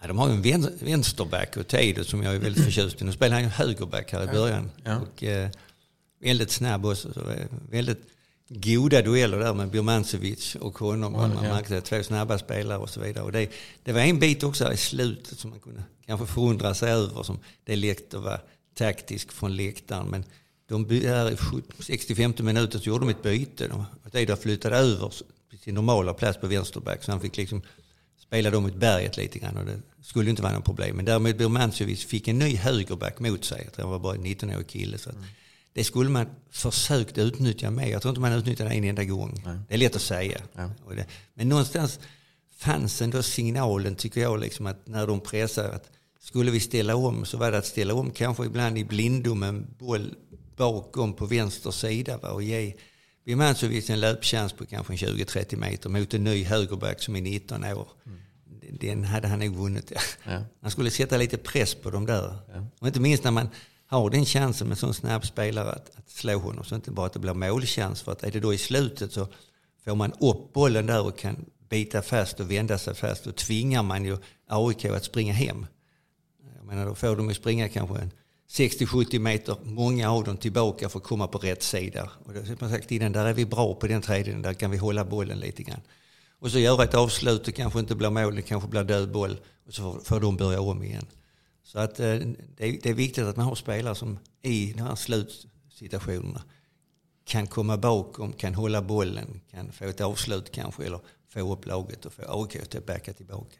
Ja, 0.00 0.08
de 0.08 0.18
har 0.18 0.28
ju 0.28 0.52
en 0.52 0.78
vänsterback 0.80 1.56
och 1.56 1.66
Teido 1.66 2.04
som 2.04 2.22
jag 2.22 2.34
är 2.34 2.38
väldigt 2.38 2.64
förtjust 2.74 3.02
i. 3.02 3.04
Nu 3.04 3.12
spelar 3.12 3.34
han 3.34 3.42
ju 3.42 3.48
högerback 3.48 4.12
här 4.12 4.24
i 4.24 4.26
början. 4.26 4.70
Ja. 4.84 4.96
Och, 4.96 5.24
eh, 5.24 5.50
väldigt 6.20 6.50
snabb 6.50 6.86
också. 6.86 7.12
Så 7.12 7.20
väldigt 7.70 8.00
goda 8.50 9.02
dueller 9.02 9.38
där 9.38 9.54
med 9.54 9.70
Birmancevic 9.70 10.54
och 10.54 10.78
honom. 10.78 11.14
Mm, 11.14 11.34
man 11.34 11.44
ja. 11.44 11.54
märkte 11.54 11.80
två 11.80 12.02
snabba 12.02 12.38
spelare 12.38 12.78
och 12.78 12.90
så 12.90 13.00
vidare. 13.00 13.24
Och 13.24 13.32
det, 13.32 13.50
det 13.84 13.92
var 13.92 14.00
en 14.00 14.18
bit 14.18 14.42
också 14.42 14.72
i 14.72 14.76
slutet 14.76 15.38
som 15.38 15.50
man 15.50 15.60
kunde 15.60 15.82
kanske 16.06 16.26
förundra 16.26 16.74
sig 16.74 16.92
över. 16.92 17.22
Som 17.22 17.38
det 17.64 17.72
är 17.72 17.76
lätt 17.76 18.14
att 18.14 18.22
vara 18.22 18.40
taktisk 18.74 19.32
från 19.32 19.56
läktaren. 19.56 20.06
Men 20.06 20.24
de, 20.68 20.90
här 20.90 21.36
65 21.78 22.34
minuter 22.38 22.78
så 22.78 22.88
gjorde 22.88 23.04
de 23.04 23.10
ett 23.10 23.22
byte. 23.22 23.68
De, 24.26 24.36
flyttade 24.36 24.76
över 24.76 25.12
sin 25.64 25.74
normala 25.74 26.14
plats 26.14 26.40
på 26.40 26.46
vänsterback. 26.46 27.04
Så 27.04 27.10
han 27.10 27.20
fick 27.20 27.36
liksom 27.36 27.62
spelade 28.18 28.56
de 28.56 28.62
mot 28.62 28.74
berget 28.74 29.16
lite 29.16 29.38
grann 29.38 29.56
och 29.56 29.64
det 29.64 29.80
skulle 30.02 30.30
inte 30.30 30.42
vara 30.42 30.52
något 30.52 30.64
problem. 30.64 30.96
Men 30.96 31.04
däremot 31.04 31.36
Birmancevic 31.36 32.04
fick 32.04 32.28
en 32.28 32.38
ny 32.38 32.56
högerback 32.56 33.18
mot 33.18 33.44
sig. 33.44 33.68
Han 33.76 33.90
var 33.90 33.98
bara 33.98 34.14
en 34.14 34.24
19-årig 34.24 34.66
kille. 34.66 34.98
Så 34.98 35.10
mm. 35.10 35.22
Det 35.72 35.84
skulle 35.84 36.10
man 36.10 36.26
försökt 36.50 37.18
utnyttja 37.18 37.70
mer. 37.70 37.86
Jag 37.86 38.02
tror 38.02 38.10
inte 38.10 38.20
man 38.20 38.32
utnyttjade 38.32 38.70
en 38.70 38.84
enda 38.84 39.04
gång. 39.04 39.42
Nej. 39.44 39.58
Det 39.68 39.74
är 39.74 39.78
lätt 39.78 39.96
att 39.96 40.02
säga. 40.02 40.40
Ja. 40.54 40.70
Det, 40.96 41.06
men 41.34 41.48
någonstans 41.48 42.00
fanns 42.56 43.02
ändå 43.02 43.22
signalen 43.22 43.94
tycker 43.94 44.20
jag 44.20 44.40
liksom 44.40 44.66
att 44.66 44.86
när 44.86 45.06
de 45.06 45.20
pressar 45.20 45.68
att 45.68 45.90
skulle 46.20 46.50
vi 46.50 46.60
ställa 46.60 46.96
om 46.96 47.24
så 47.24 47.38
var 47.38 47.52
det 47.52 47.58
att 47.58 47.66
ställa 47.66 47.94
om 47.94 48.10
kanske 48.10 48.44
ibland 48.44 48.78
i 48.78 48.84
blindo 48.84 49.34
med 49.34 49.48
en 49.48 49.66
boll 49.78 50.14
bakom 50.56 51.12
på 51.12 51.26
vänster 51.26 51.70
sida 51.70 52.18
va, 52.18 52.30
och 52.30 52.42
ge 52.42 52.74
Birmancevic 53.24 53.90
en 53.90 54.00
löpchans 54.00 54.52
på 54.52 54.66
kanske 54.66 54.92
20-30 54.92 55.56
meter 55.56 55.88
mot 55.88 56.14
en 56.14 56.24
ny 56.24 56.44
högerback 56.44 57.02
som 57.02 57.16
är 57.16 57.20
19 57.20 57.64
år. 57.64 57.88
Mm 58.06 58.18
den 58.80 59.04
hade 59.04 59.28
han 59.28 59.38
nog 59.38 59.56
vunnit. 59.56 59.92
Ja. 60.24 60.44
Han 60.62 60.70
skulle 60.70 60.90
sätta 60.90 61.16
lite 61.16 61.36
press 61.36 61.74
på 61.74 61.90
dem 61.90 62.06
där. 62.06 62.38
Ja. 62.54 62.66
Och 62.80 62.86
inte 62.86 63.00
minst 63.00 63.24
när 63.24 63.30
man 63.30 63.48
har 63.90 64.10
den 64.10 64.24
chansen 64.24 64.68
med 64.68 64.72
en 64.72 64.76
sån 64.76 64.94
snabb 64.94 65.26
spelare 65.26 65.70
att, 65.72 65.90
att 65.96 66.10
slå 66.10 66.38
honom. 66.38 66.64
Så 66.64 66.74
inte 66.74 66.90
bara 66.90 67.06
att 67.06 67.12
det 67.12 67.18
blir 67.18 67.34
målchans. 67.34 68.02
För 68.02 68.12
att 68.12 68.22
är 68.22 68.30
det 68.30 68.40
då 68.40 68.54
i 68.54 68.58
slutet 68.58 69.12
så 69.12 69.28
får 69.84 69.94
man 69.94 70.12
upp 70.12 70.52
bollen 70.52 70.86
där 70.86 71.06
och 71.06 71.18
kan 71.18 71.44
bita 71.68 72.02
fast 72.02 72.40
och 72.40 72.50
vända 72.50 72.78
sig 72.78 72.94
fast. 72.94 73.24
Då 73.24 73.32
tvingar 73.32 73.82
man 73.82 74.04
ju 74.04 74.16
AIK 74.46 74.84
att 74.84 75.04
springa 75.04 75.32
hem. 75.32 75.66
Jag 76.56 76.66
menar, 76.66 76.86
då 76.86 76.94
får 76.94 77.16
de 77.16 77.28
ju 77.28 77.34
springa 77.34 77.68
kanske 77.68 77.98
en 77.98 78.10
60-70 78.50 79.18
meter, 79.18 79.56
många 79.62 80.10
av 80.10 80.24
dem 80.24 80.36
tillbaka 80.36 80.88
för 80.88 80.98
att 80.98 81.04
komma 81.04 81.26
på 81.26 81.38
rätt 81.38 81.62
sida. 81.62 82.10
Och 82.24 82.34
då, 82.34 82.44
som 82.44 82.56
jag 82.60 82.70
sagt 82.70 82.92
innan, 82.92 83.12
där 83.12 83.24
är 83.24 83.34
vi 83.34 83.46
bra 83.46 83.74
på 83.74 83.86
den 83.86 84.02
tredjedelen, 84.02 84.42
där 84.42 84.54
kan 84.54 84.70
vi 84.70 84.76
hålla 84.76 85.04
bollen 85.04 85.38
lite 85.38 85.62
grann. 85.62 85.80
Och 86.38 86.50
så 86.50 86.58
göra 86.58 86.84
ett 86.84 86.94
avslut, 86.94 87.44
det 87.44 87.52
kanske 87.52 87.80
inte 87.80 87.94
blir 87.94 88.10
mål, 88.10 88.34
det 88.34 88.42
kanske 88.42 88.68
blir 88.68 88.84
död 88.84 89.12
boll. 89.12 89.40
Och 89.66 89.74
så 89.74 90.00
får 90.04 90.20
de 90.20 90.36
börja 90.36 90.60
om 90.60 90.82
igen. 90.82 91.06
Så 91.72 91.78
att 91.78 92.00
eh, 92.00 92.16
det 92.56 92.86
är 92.86 92.94
viktigt 92.94 93.24
att 93.24 93.36
man 93.36 93.46
har 93.46 93.54
spelare 93.54 93.94
som 93.94 94.18
i 94.42 94.72
de 94.72 94.82
här 94.82 94.94
slutsituationerna 94.94 96.42
kan 97.24 97.46
komma 97.46 97.76
bakom, 97.76 98.32
kan 98.32 98.54
hålla 98.54 98.82
bollen, 98.82 99.40
kan 99.50 99.72
få 99.72 99.84
ett 99.84 100.00
avslut 100.00 100.52
kanske 100.52 100.84
eller 100.86 101.00
få 101.28 101.52
upp 101.52 101.66
laget 101.66 102.06
och 102.06 102.12
få 102.12 102.22
AIK 102.28 102.56
att 102.56 102.86
backa 102.86 103.12
tillbaka. 103.12 103.56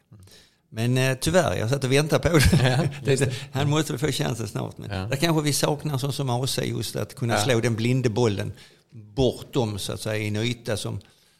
Men 0.69 0.97
eh, 0.97 1.17
tyvärr, 1.21 1.57
jag 1.57 1.69
satt 1.69 1.83
och 1.83 1.91
väntade 1.91 2.29
på 2.29 2.37
det. 2.37 2.89
Ja, 3.05 3.27
Han 3.51 3.69
måste 3.69 3.97
få 3.97 4.07
chansen 4.07 4.47
snart. 4.47 4.77
Men 4.77 4.89
ja. 4.89 5.05
Där 5.05 5.15
kanske 5.15 5.43
vi 5.43 5.53
saknar 5.53 5.97
sånt 5.97 6.15
som 6.15 6.29
AC, 6.29 6.57
just 6.57 6.95
att 6.95 7.15
kunna 7.15 7.33
ja. 7.33 7.39
slå 7.39 7.59
den 7.59 7.75
blinde 7.75 8.09
bollen 8.09 8.53
bortom 8.91 9.79
så 9.79 9.93
att 9.93 10.01
säga 10.01 10.17
i 10.17 10.27
en 10.27 10.35
yta 10.35 10.77
som 10.77 10.99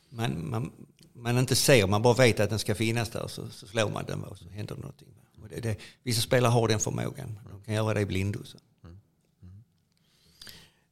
man, 0.10 0.50
man, 0.50 0.72
man 1.14 1.38
inte 1.38 1.56
ser, 1.56 1.88
man 1.88 2.02
bara 2.02 2.14
vet 2.14 2.40
att 2.40 2.50
den 2.50 2.60
ska 2.60 2.76
finnas 2.76 3.10
där 3.10 3.28
så, 3.28 3.48
så 3.52 3.68
slår 3.68 3.90
man 3.90 4.06
den 4.06 4.24
och 4.24 4.38
så 4.38 4.50
händer 4.50 4.76
det 4.76 4.82
någonting. 4.82 5.08
Det, 5.56 5.62
det, 5.62 5.78
vissa 6.04 6.22
spelare 6.22 6.50
har 6.50 6.68
den 6.68 6.80
förmågan, 6.80 7.40
de 7.52 7.64
kan 7.66 7.76
göra 7.76 7.94
det 7.94 8.02
i 8.02 8.06
blindo. 8.06 8.40
Så. 8.44 8.58
Mm. 8.84 9.64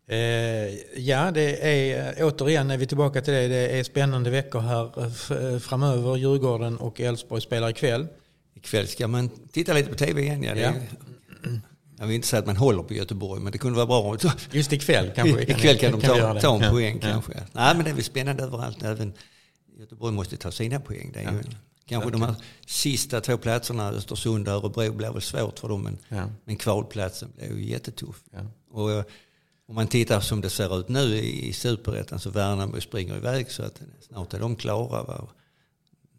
Eh, 0.08 1.00
ja, 1.00 1.32
det 1.32 1.68
är 1.68 2.24
återigen 2.24 2.72
är 2.72 2.78
vi 2.78 2.88
tillbaka 2.88 3.22
till 3.22 3.34
det. 3.34 3.48
Det 3.48 3.80
är 3.80 3.84
spännande 3.84 4.30
veckor 4.30 4.60
här 4.60 5.00
eh, 5.54 5.60
framöver. 5.60 6.16
Djurgården 6.16 6.78
och 6.78 7.00
Elfsborg 7.00 7.42
spelar 7.42 7.70
ikväll. 7.70 8.08
Ikväll 8.56 8.88
ska 8.88 9.08
man 9.08 9.30
titta 9.51 9.74
lite 9.74 9.89
på 9.89 9.96
tv 9.96 10.22
igen. 10.22 10.44
Ja. 10.44 10.56
ja. 10.56 10.74
Jag 12.00 12.08
vill 12.08 12.16
inte 12.16 12.28
säga 12.28 12.39
att 12.39 12.46
man 12.46 12.58
håller 12.58 12.84
på 12.84 12.94
Göteborg, 12.94 13.42
men 13.42 13.51
det 13.51 13.58
kunde 13.58 13.86
vara 13.86 14.18
bra. 14.20 14.34
Just 14.51 14.74
ikväll 14.74 15.12
kanske? 15.16 15.42
ikväll 15.42 15.78
kan, 15.78 15.92
kan 15.92 16.00
de 16.00 16.08
ta, 16.08 16.39
ta 16.39 16.63
en 16.63 16.72
poäng 16.72 17.00
ja. 17.01 17.12
kanske. 17.12 17.34
Nej, 17.51 17.75
men 17.75 17.84
det 17.84 17.89
är 17.89 17.94
väl 17.94 18.04
spännande 18.04 18.44
överallt. 18.44 18.84
Även 18.84 19.13
Göteborg 19.80 20.13
måste 20.13 20.38
ta 20.38 20.51
sina 20.51 20.80
poäng. 20.80 21.12
Det 21.13 21.20
är 21.20 21.24
ja. 21.24 21.32
ju, 21.32 21.44
kanske 21.89 22.12
de 22.12 22.22
här 22.22 22.36
sista 22.65 23.22
två 23.22 23.38
platserna, 23.38 23.89
Östersund 23.89 24.48
och 24.48 24.53
Örebro, 24.53 24.93
blir 24.93 25.12
väl 25.12 25.22
svårt 25.22 25.60
för 25.60 25.69
dem. 25.69 25.84
Men, 25.84 25.98
ja. 26.10 26.29
men 26.46 26.55
kvalplatsen 26.55 27.29
blir 27.36 27.58
ju 27.58 27.65
jättetuff. 27.65 28.24
Ja. 28.31 28.39
Och, 28.72 28.91
eh, 28.91 29.03
om 29.67 29.75
man 29.75 29.88
tittar 29.88 30.19
som 30.19 30.41
det 30.41 30.50
ser 30.50 30.79
ut 30.79 30.89
nu 30.89 31.17
i 31.17 31.53
superettan 31.53 32.19
så 32.19 32.29
Värnamo 32.29 32.81
springer 32.81 33.17
iväg 33.17 33.51
så 33.51 33.63
att 33.63 33.81
snart 34.08 34.34
är 34.34 34.39
de 34.39 34.55
klara. 34.55 35.03
Va? 35.03 35.27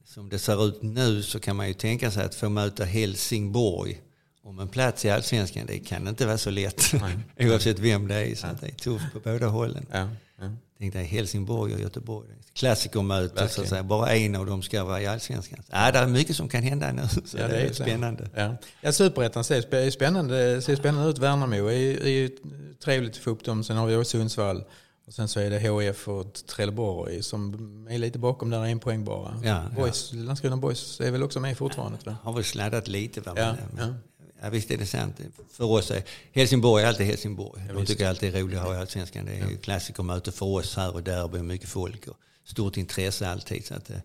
Som 0.04 0.28
det 0.28 0.38
ser 0.38 0.68
ut 0.68 0.82
nu 0.82 1.22
så 1.22 1.40
kan 1.40 1.56
man 1.56 1.68
ju 1.68 1.74
tänka 1.74 2.10
sig 2.10 2.24
att 2.24 2.34
få 2.34 2.48
möta 2.48 2.84
Helsingborg 2.84 4.00
om 4.42 4.58
en 4.58 4.68
plats 4.68 5.04
i 5.04 5.10
allsvenskan, 5.10 5.66
det 5.66 5.78
kan 5.78 6.08
inte 6.08 6.26
vara 6.26 6.38
så 6.38 6.50
lätt. 6.50 6.92
Oavsett 7.40 7.78
vem 7.78 8.08
det 8.08 8.14
är. 8.14 8.34
Så 8.34 8.46
det 8.60 8.66
är 8.66 8.70
tufft 8.70 9.12
på 9.12 9.20
båda 9.20 9.46
hållen. 9.46 9.86
Ja. 9.90 10.08
Ja. 10.40 10.50
Tänk 10.78 10.92
dig 10.92 11.04
Helsingborg 11.04 11.74
och 11.74 11.80
Göteborg. 11.80 12.28
Klassikermöte 12.52 13.48
så 13.48 13.62
att 13.62 13.68
säga. 13.68 13.82
Bara 13.82 14.12
en 14.12 14.36
av 14.36 14.46
dem 14.46 14.62
ska 14.62 14.84
vara 14.84 15.02
i 15.02 15.06
allsvenskan. 15.06 15.62
Ja, 15.70 15.92
det 15.92 15.98
är 15.98 16.06
mycket 16.06 16.36
som 16.36 16.48
kan 16.48 16.62
hända 16.62 16.92
nu. 16.92 17.02
Så 17.08 17.38
ja, 17.38 17.48
det, 17.48 17.52
det 17.52 17.60
är 17.60 17.72
spännande. 17.72 18.28
Ja, 18.34 18.56
ja 18.80 18.92
superettan 18.92 19.44
ser 19.44 19.90
spännande, 19.90 20.62
ser 20.62 20.76
spännande 20.76 21.10
ut. 21.10 21.18
Värnamo 21.18 21.54
är 21.54 22.08
ju 22.08 22.30
trevligt 22.84 23.12
att 23.12 23.16
få 23.16 23.30
upp 23.30 23.44
dem. 23.44 23.64
Sen 23.64 23.76
har 23.76 23.86
vi 23.86 24.04
Sundsvall. 24.04 24.64
Och 25.06 25.14
sen 25.14 25.28
så 25.28 25.40
är 25.40 25.50
det 25.50 25.68
HF 25.68 26.08
och 26.08 26.34
Trelleborg 26.34 27.22
som 27.22 27.86
är 27.90 27.98
lite 27.98 28.18
bakom 28.18 28.50
där, 28.50 28.64
en 28.64 28.80
poäng 28.80 29.04
bara. 29.04 29.40
Ja, 29.44 29.62
Boys, 29.76 30.12
ja. 30.12 30.22
Landskrona 30.22 30.56
Boys 30.56 31.00
är 31.00 31.10
väl 31.10 31.22
också 31.22 31.40
med 31.40 31.58
fortfarande? 31.58 31.98
Ja, 32.04 32.16
har 32.22 32.32
väl 32.32 32.44
sladdat 32.44 32.88
lite. 32.88 33.20
Va? 33.20 33.32
Ja, 33.36 33.56
ja. 33.78 33.94
Ja, 34.42 34.50
visst 34.50 34.70
är 34.70 34.76
det 34.76 34.86
sant. 34.86 35.20
För 35.50 35.64
oss 35.64 35.90
är 35.90 36.02
Helsingborg 36.32 36.84
är 36.84 36.88
alltid 36.88 37.06
Helsingborg. 37.06 37.62
Ja, 37.68 37.74
de 37.74 37.86
tycker 37.86 38.08
alltid 38.08 38.32
det 38.32 38.38
är 38.38 38.42
roligt 38.42 38.58
att 38.58 38.64
ha 38.64 38.74
i 38.74 38.76
Allsvenskan. 38.76 39.24
Det 39.24 39.32
är 39.32 39.50
ja. 39.50 39.56
klassikermöte 39.62 40.32
för 40.32 40.46
oss 40.46 40.76
här 40.76 40.94
och 40.94 41.02
där 41.02 41.24
och 41.24 41.44
mycket 41.44 41.68
folk 41.68 42.08
och 42.08 42.16
stort 42.44 42.76
intresse 42.76 43.28
alltid. 43.28 43.66
Så 43.66 43.74
att, 43.74 43.90
eh, 43.90 43.96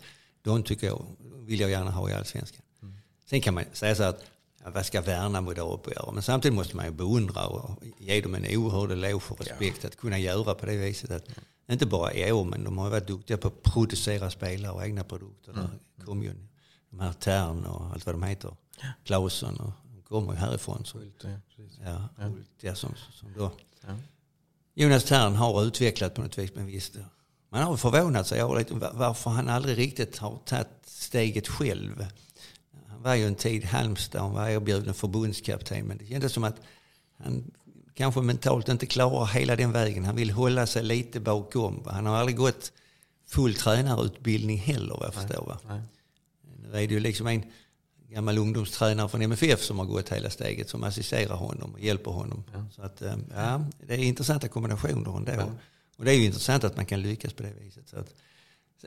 de 0.41 0.63
tycker 0.63 0.87
jag, 0.87 1.05
vill 1.45 1.59
jag 1.59 1.69
gärna 1.69 1.91
ha 1.91 2.09
i 2.09 2.13
Allsvenskan. 2.13 2.61
Mm. 2.81 2.95
Sen 3.29 3.41
kan 3.41 3.53
man 3.53 3.63
säga 3.73 3.95
så 3.95 4.03
att 4.03 4.23
ja, 4.63 4.69
vad 4.69 4.85
ska 4.85 5.01
Värnamo 5.01 5.53
där 5.53 5.73
uppe 5.73 5.91
göra? 5.91 6.11
Men 6.11 6.23
samtidigt 6.23 6.55
måste 6.55 6.75
man 6.75 6.85
ju 6.85 6.91
beundra 6.91 7.47
och 7.47 7.83
ge 7.97 8.21
dem 8.21 8.35
en 8.35 8.57
oerhörd 8.57 8.91
eloge 8.91 9.25
och 9.29 9.39
respekt 9.39 9.79
ja. 9.81 9.87
att 9.87 9.97
kunna 9.97 10.19
göra 10.19 10.55
på 10.55 10.65
det 10.65 10.77
viset. 10.77 11.11
Att, 11.11 11.27
mm. 11.27 11.39
Inte 11.71 11.85
bara 11.85 12.13
i 12.13 12.31
år, 12.31 12.43
men 12.43 12.63
de 12.63 12.77
har 12.77 12.89
varit 12.89 13.07
duktiga 13.07 13.37
på 13.37 13.47
att 13.47 13.63
producera 13.63 14.29
spelare 14.29 14.71
och 14.71 14.83
egna 14.85 15.03
produkter. 15.03 15.51
Mm. 15.51 15.65
Där 15.95 16.05
kom 16.05 16.23
ju 16.23 16.33
de 16.89 16.99
här 16.99 17.13
Tern 17.13 17.65
och 17.65 17.85
allt 17.85 18.05
vad 18.05 18.15
de 18.15 18.23
heter. 18.23 18.55
Ja. 18.81 18.87
Claesson 19.03 19.59
och 19.59 19.84
kommer 20.07 20.33
ju 20.33 20.39
härifrån. 20.39 20.85
Så, 20.85 20.97
Hult, 20.97 21.23
ja, 21.23 21.29
ja, 21.85 22.09
ja. 22.17 22.23
Hult, 22.23 22.49
ja, 22.61 22.75
som, 22.75 22.93
som 23.11 23.33
då. 23.37 23.51
Ja. 23.87 23.95
Jonas 24.73 25.03
Tern 25.03 25.35
har 25.35 25.63
utvecklat 25.63 26.13
på 26.13 26.21
något 26.21 26.37
vis. 26.37 26.55
Men 26.55 26.65
visst, 26.65 26.97
man 27.49 27.63
har 27.63 27.77
förvånat 27.77 28.27
sig 28.27 28.41
över 28.41 28.93
varför 28.93 29.29
han 29.29 29.49
aldrig 29.49 29.77
riktigt 29.77 30.17
har 30.17 30.37
tagit 30.45 30.67
steget 30.85 31.47
själv. 31.47 32.05
Han 32.87 33.01
var 33.01 33.15
ju 33.15 33.27
en 33.27 33.35
tid 33.35 33.65
Halmstad, 33.65 34.21
han 34.21 34.33
var 34.33 34.49
erbjuden 34.49 34.93
förbundskapten. 34.93 35.85
Men 35.85 35.97
det 35.97 36.05
kändes 36.05 36.33
som 36.33 36.43
att 36.43 36.55
han 37.17 37.51
kanske 37.93 38.21
mentalt 38.21 38.69
inte 38.69 38.85
klarar 38.85 39.25
hela 39.25 39.55
den 39.55 39.71
vägen. 39.71 40.05
Han 40.05 40.15
vill 40.15 40.31
hålla 40.31 40.67
sig 40.67 40.83
lite 40.83 41.19
bakom. 41.19 41.83
Han 41.85 42.05
har 42.05 42.17
aldrig 42.17 42.37
gått 42.37 42.71
full 43.27 43.55
tränarutbildning 43.55 44.57
heller 44.57 44.93
vad 44.93 45.05
jag 45.05 45.13
förstår. 45.13 45.45
Va? 45.45 45.59
Nej. 45.67 45.81
Nu 46.61 46.67
är 46.67 46.87
det 46.87 46.93
ju 46.93 46.99
liksom 46.99 47.27
en 47.27 47.43
gammal 48.09 48.37
ungdomstränare 48.37 49.09
från 49.09 49.21
MFF 49.21 49.61
som 49.61 49.79
har 49.79 49.85
gått 49.85 50.09
hela 50.09 50.29
steget 50.29 50.69
som 50.69 50.83
assisterar 50.83 51.35
honom 51.35 51.73
och 51.73 51.79
hjälper 51.79 52.11
honom. 52.11 52.43
Ja. 52.53 52.65
Så 52.71 52.81
att, 52.81 53.01
eh, 53.01 53.15
ja, 53.35 53.65
det 53.87 53.93
är 53.93 53.97
intressanta 53.97 54.47
kombinationer 54.47 55.17
ändå. 55.17 55.31
Ja. 55.31 55.51
Och 55.97 56.05
det 56.05 56.11
är 56.11 56.15
ju 56.15 56.25
intressant 56.25 56.63
att 56.63 56.75
man 56.75 56.85
kan 56.85 57.01
lyckas 57.01 57.33
på 57.33 57.43
det 57.43 57.53
viset. 57.61 57.89
Så 57.89 57.97
att, 57.97 58.13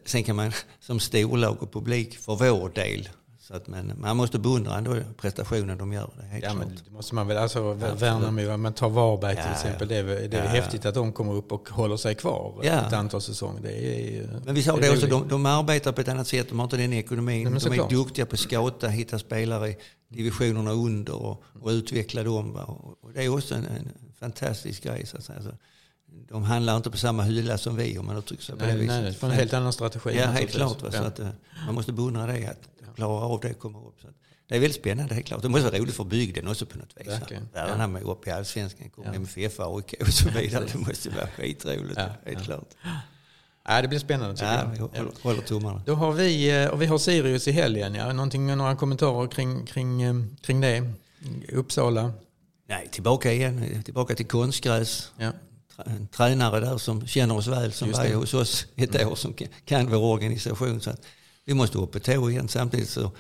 sen 0.05 0.25
kan 0.25 0.37
man 0.37 0.53
som 0.81 1.01
storlag 1.01 1.63
och 1.63 1.73
publik 1.73 2.19
för 2.19 2.37
vår 2.37 2.69
del 2.69 3.09
så 3.49 3.57
att 3.57 3.67
man, 3.67 3.93
man 3.97 4.17
måste 4.17 4.39
beundra 4.39 4.79
ändå 4.79 4.97
prestationen 5.17 5.79
de 5.79 5.93
gör. 5.93 6.11
Det 6.17 6.27
helt 6.27 6.45
ja, 6.45 6.55
men 6.55 6.69
det 6.69 6.91
måste 6.91 7.15
man 7.15 7.27
väl. 7.29 7.37
Alltså, 7.37 7.73
Värnamo, 7.73 8.57
man 8.57 8.73
tar 8.73 8.89
Varberg 8.89 9.37
till 9.37 9.45
ja, 9.47 9.53
exempel. 9.53 9.89
Det 9.89 9.97
är, 9.97 10.05
det 10.05 10.37
är 10.37 10.45
ja. 10.45 10.51
häftigt 10.51 10.87
att 10.87 10.95
de 10.95 11.13
kommer 11.13 11.35
upp 11.35 11.53
och 11.53 11.69
håller 11.69 11.97
sig 11.97 12.15
kvar 12.15 12.61
ja. 12.63 12.87
ett 12.87 12.93
antal 12.93 13.21
säsonger. 13.21 13.61
Det 13.63 13.73
är, 14.19 14.41
men 14.45 14.55
vi 14.55 14.63
sa 14.63 14.77
det, 14.77 14.81
det 14.81 14.91
också, 14.91 15.07
de, 15.07 15.29
de, 15.29 15.47
arbetar 15.47 15.93
på 15.93 16.01
ett 16.01 16.09
annat 16.09 16.27
sätt. 16.27 16.49
De 16.49 16.59
har 16.59 16.65
inte 16.65 16.77
den 16.77 16.93
ekonomin. 16.93 17.51
Nej, 17.51 17.61
de 17.61 17.71
är 17.71 17.75
klart. 17.75 17.91
duktiga 17.91 18.27
på 18.27 18.35
att 18.35 18.41
scouta, 18.41 18.89
hitta 18.89 19.19
spelare 19.19 19.69
i 19.69 19.77
divisionerna 20.09 20.71
under 20.71 21.15
och, 21.15 21.43
och 21.61 21.69
utveckla 21.69 22.23
dem. 22.23 22.57
Och 23.01 23.13
det 23.13 23.25
är 23.25 23.29
också 23.29 23.55
en, 23.55 23.65
en 23.65 23.93
fantastisk 24.21 24.83
grej. 24.83 25.07
Så 25.07 25.17
att 25.17 25.25
säga. 25.25 25.39
Alltså, 25.39 25.55
de 26.29 26.43
handlar 26.43 26.77
inte 26.77 26.91
på 26.91 26.97
samma 26.97 27.23
hylla 27.23 27.59
som 27.59 27.77
vi 27.77 27.99
om 27.99 28.07
man 28.07 28.17
uttrycker 28.17 28.45
sig 28.45 28.57
på 28.57 28.65
nej, 28.65 28.75
det 28.75 28.81
viset. 28.81 29.03
Nej, 29.03 29.13
det 29.21 29.27
är 29.27 29.31
en 29.31 29.37
helt 29.37 29.55
annan 29.55 29.73
strategi. 29.73 30.19
Ja, 30.19 30.27
helt 30.27 30.51
klart. 30.51 30.81
Så 30.81 31.03
att, 31.03 31.19
eh, 31.19 31.29
man 31.67 31.75
måste 31.75 31.93
beundra 31.93 32.27
det. 32.27 32.47
Att, 32.47 32.69
klarar 32.99 33.33
av 33.35 33.41
det 33.41 33.55
kommer 33.55 33.79
upp. 33.79 34.01
Så 34.01 34.09
det 34.49 34.57
är 34.57 34.61
väldigt 34.61 34.81
spännande 34.81 35.15
helt 35.15 35.27
klart. 35.27 35.43
Det 35.43 35.49
måste 35.49 35.71
vara 35.71 35.79
roligt 35.79 35.95
för 35.95 36.05
bygden 36.05 36.49
också 36.49 36.67
på 36.67 36.79
något 36.79 36.95
vis. 36.97 37.07
Världarna 37.53 37.83
ja. 37.83 37.87
med 37.87 38.03
upp 38.03 38.27
i 38.27 38.31
allsvenskan, 38.31 38.91
kommer 38.91 39.09
ja. 39.09 39.15
MFF, 39.15 39.61
AIK 39.61 39.95
och 40.01 40.09
så 40.09 40.29
vidare. 40.29 40.67
Det 40.73 40.79
måste 40.79 41.11
vara 41.11 41.27
skitroligt, 41.27 41.97
ja. 41.97 42.09
helt 42.25 42.45
klart. 42.45 42.75
Ja, 43.65 43.83
det 43.83 43.89
blir 43.89 43.99
spännande 43.99 44.37
tycker 44.37 44.53
ja, 44.53 44.75
jag. 44.77 44.81
Håller, 44.81 45.23
håller 45.23 45.43
tummarna. 45.43 45.83
Då 45.87 45.95
har 45.95 46.13
vi, 46.13 46.63
eh, 46.63 46.69
och 46.69 46.83
vi 46.83 46.87
har 46.87 46.99
Sirius 46.99 47.49
i 47.49 47.53
helgen. 47.53 47.95
Ja. 47.95 48.13
Någonting, 48.13 48.57
några 48.57 48.77
kommentarer 48.77 49.29
kring, 49.29 49.67
kring, 49.67 50.03
eh, 50.03 50.15
kring 50.41 50.61
det? 50.61 50.93
Uppsala? 51.53 52.13
Nej, 52.69 52.89
tillbaka 52.91 53.33
igen. 53.33 53.83
Tillbaka 53.85 54.15
till 54.15 54.27
konstgräs. 54.27 55.13
Ja. 55.17 55.33
En 55.87 56.09
tränare 56.09 56.61
där 56.61 56.79
som 56.79 57.07
känner 57.07 57.37
oss 57.37 57.47
väl, 57.47 57.73
som 57.73 57.93
var 57.93 58.15
hos 58.15 58.35
oss 58.35 58.67
ett 58.77 59.07
år, 59.07 59.15
som 59.15 59.35
kan 59.65 59.91
vår 59.91 59.99
organisation. 59.99 60.81
Så 60.81 60.91
att 60.91 61.03
vi 61.49 61.55
måste 61.55 61.79
upp 61.79 61.93
på 61.93 62.01
tå 62.01 62.31
igen. 62.31 62.49
Samtidigt 62.49 62.89
så 62.89 63.11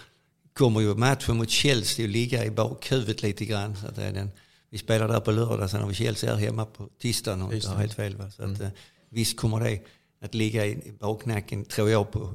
kommer 0.52 0.80
ju 0.80 0.94
matchen 0.94 1.36
mot 1.36 1.50
Chelsea 1.50 2.04
att 2.04 2.10
ligga 2.10 2.44
i 2.44 2.50
bakhuvudet 2.50 3.22
lite 3.22 3.44
grann. 3.44 3.76
Så 3.76 3.86
att 3.86 3.96
det 3.96 4.04
är 4.04 4.12
den, 4.12 4.30
vi 4.70 4.78
spelar 4.78 5.08
där 5.08 5.20
på 5.20 5.30
lördag, 5.30 5.70
sen 5.70 5.80
har 5.80 5.88
vi 5.88 5.94
Chelsea 5.94 6.34
här 6.34 6.40
hemma 6.40 6.64
på 6.64 6.88
tisdagen 7.00 7.42
och 7.42 7.52
det 7.52 7.66
har 7.66 7.76
helt 7.76 7.94
fel. 7.94 8.16
Va? 8.16 8.30
Så 8.30 8.42
att, 8.42 8.60
mm. 8.60 8.70
Visst 9.10 9.36
kommer 9.36 9.60
det 9.60 9.80
att 10.22 10.34
ligga 10.34 10.66
i 10.66 10.92
baknacken, 11.00 11.64
tror 11.64 11.90
jag, 11.90 12.12
på 12.12 12.34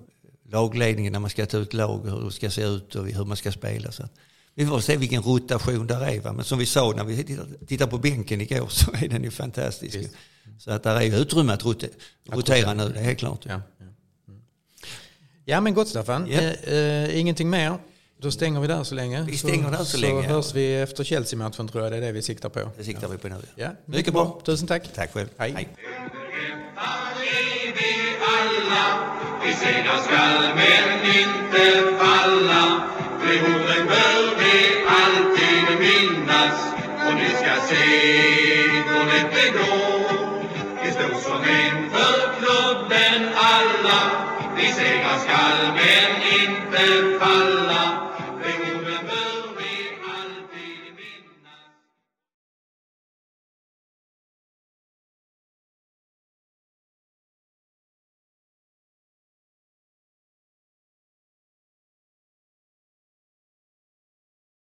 lagledningen 0.50 1.14
när 1.14 1.20
man 1.20 1.30
ska 1.30 1.46
ta 1.46 1.58
ut 1.58 1.74
lag, 1.74 2.10
hur 2.10 2.26
det 2.26 2.32
ska 2.32 2.50
se 2.50 2.64
ut 2.64 2.96
och 2.96 3.08
hur 3.08 3.26
man 3.26 3.38
ska 3.38 3.52
spela. 3.52 3.92
Så 3.92 4.04
vi 4.56 4.66
får 4.66 4.80
se 4.80 4.98
vilken 4.98 5.22
rotation 5.22 5.88
där 5.88 6.02
är. 6.02 6.22
Va? 6.22 6.34
Men 6.34 6.46
som 6.46 6.60
vi 6.60 6.66
sa 6.66 6.94
när 6.96 7.04
vi 7.04 7.38
tittade 7.68 7.92
på 7.92 7.98
bänken 7.98 8.42
igår 8.42 8.68
så 8.70 8.92
är 8.92 9.08
den 9.08 9.24
ju 9.24 9.32
fantastisk. 9.32 9.96
Just. 9.96 10.16
Så 10.60 10.72
att 10.72 10.84
där 10.84 10.96
är 10.96 11.02
ju 11.02 11.16
utrymme 11.16 11.54
att 11.54 11.66
rotera, 11.66 12.74
nu, 12.74 12.90
det 12.90 13.00
är 13.00 13.04
helt 13.04 13.20
klart. 13.20 13.46
Ja. 13.46 13.62
Ja 15.46 15.62
men 15.62 15.74
gott 15.74 15.88
Staffan, 15.88 16.28
ja. 16.28 16.42
äh, 16.42 17.20
ingenting 17.20 17.50
mer. 17.50 17.78
Då 18.22 18.32
stänger 18.32 18.60
vi 18.60 18.68
där 18.68 18.84
så 18.84 18.96
länge. 18.96 19.22
Vi 19.22 19.38
stänger 19.38 19.72
där 19.72 19.78
så, 19.78 19.86
så 19.86 19.98
länge. 19.98 20.24
Så 20.24 20.30
hörs 20.30 20.54
vi 20.54 20.82
efter 20.82 21.04
Chelsea-matchen 21.04 21.68
tror 21.68 21.84
jag, 21.84 21.92
det 21.92 21.98
är 21.98 22.02
det 22.02 22.12
vi 22.12 22.22
siktar 22.22 22.50
på. 22.50 22.60
Det 22.78 22.84
siktar 22.84 23.08
vi 23.08 23.18
på 23.18 23.28
nu. 23.28 23.36
Ja, 23.56 23.68
mycket, 23.68 23.88
mycket 23.88 24.14
bra. 24.14 24.24
bra. 24.24 24.42
Tusen 24.46 24.68
tack. 24.68 24.94
Tack 24.96 25.14
själv. 25.14 25.28
Hej. 25.38 25.52
Hej. 25.52 25.68
Vi 29.46 29.54
segrar 29.54 29.98
skall 29.98 30.56
men 30.56 31.06
inte 31.06 31.98
falla. 32.00 32.82
De 33.22 33.40
orden 33.40 33.88
bör 33.88 34.36
vi 34.40 34.56
alltid 34.88 35.80
minnas. 35.80 36.74
Och 37.08 37.16
ni 37.16 37.30
ska 37.30 37.68
se 37.70 38.14
lätt 39.14 39.34
det 39.36 39.50
går. 39.58 39.83
Segra 44.76 45.20
skall 45.20 45.74
men 45.76 46.12
inte 46.40 47.20
falla. 47.20 47.93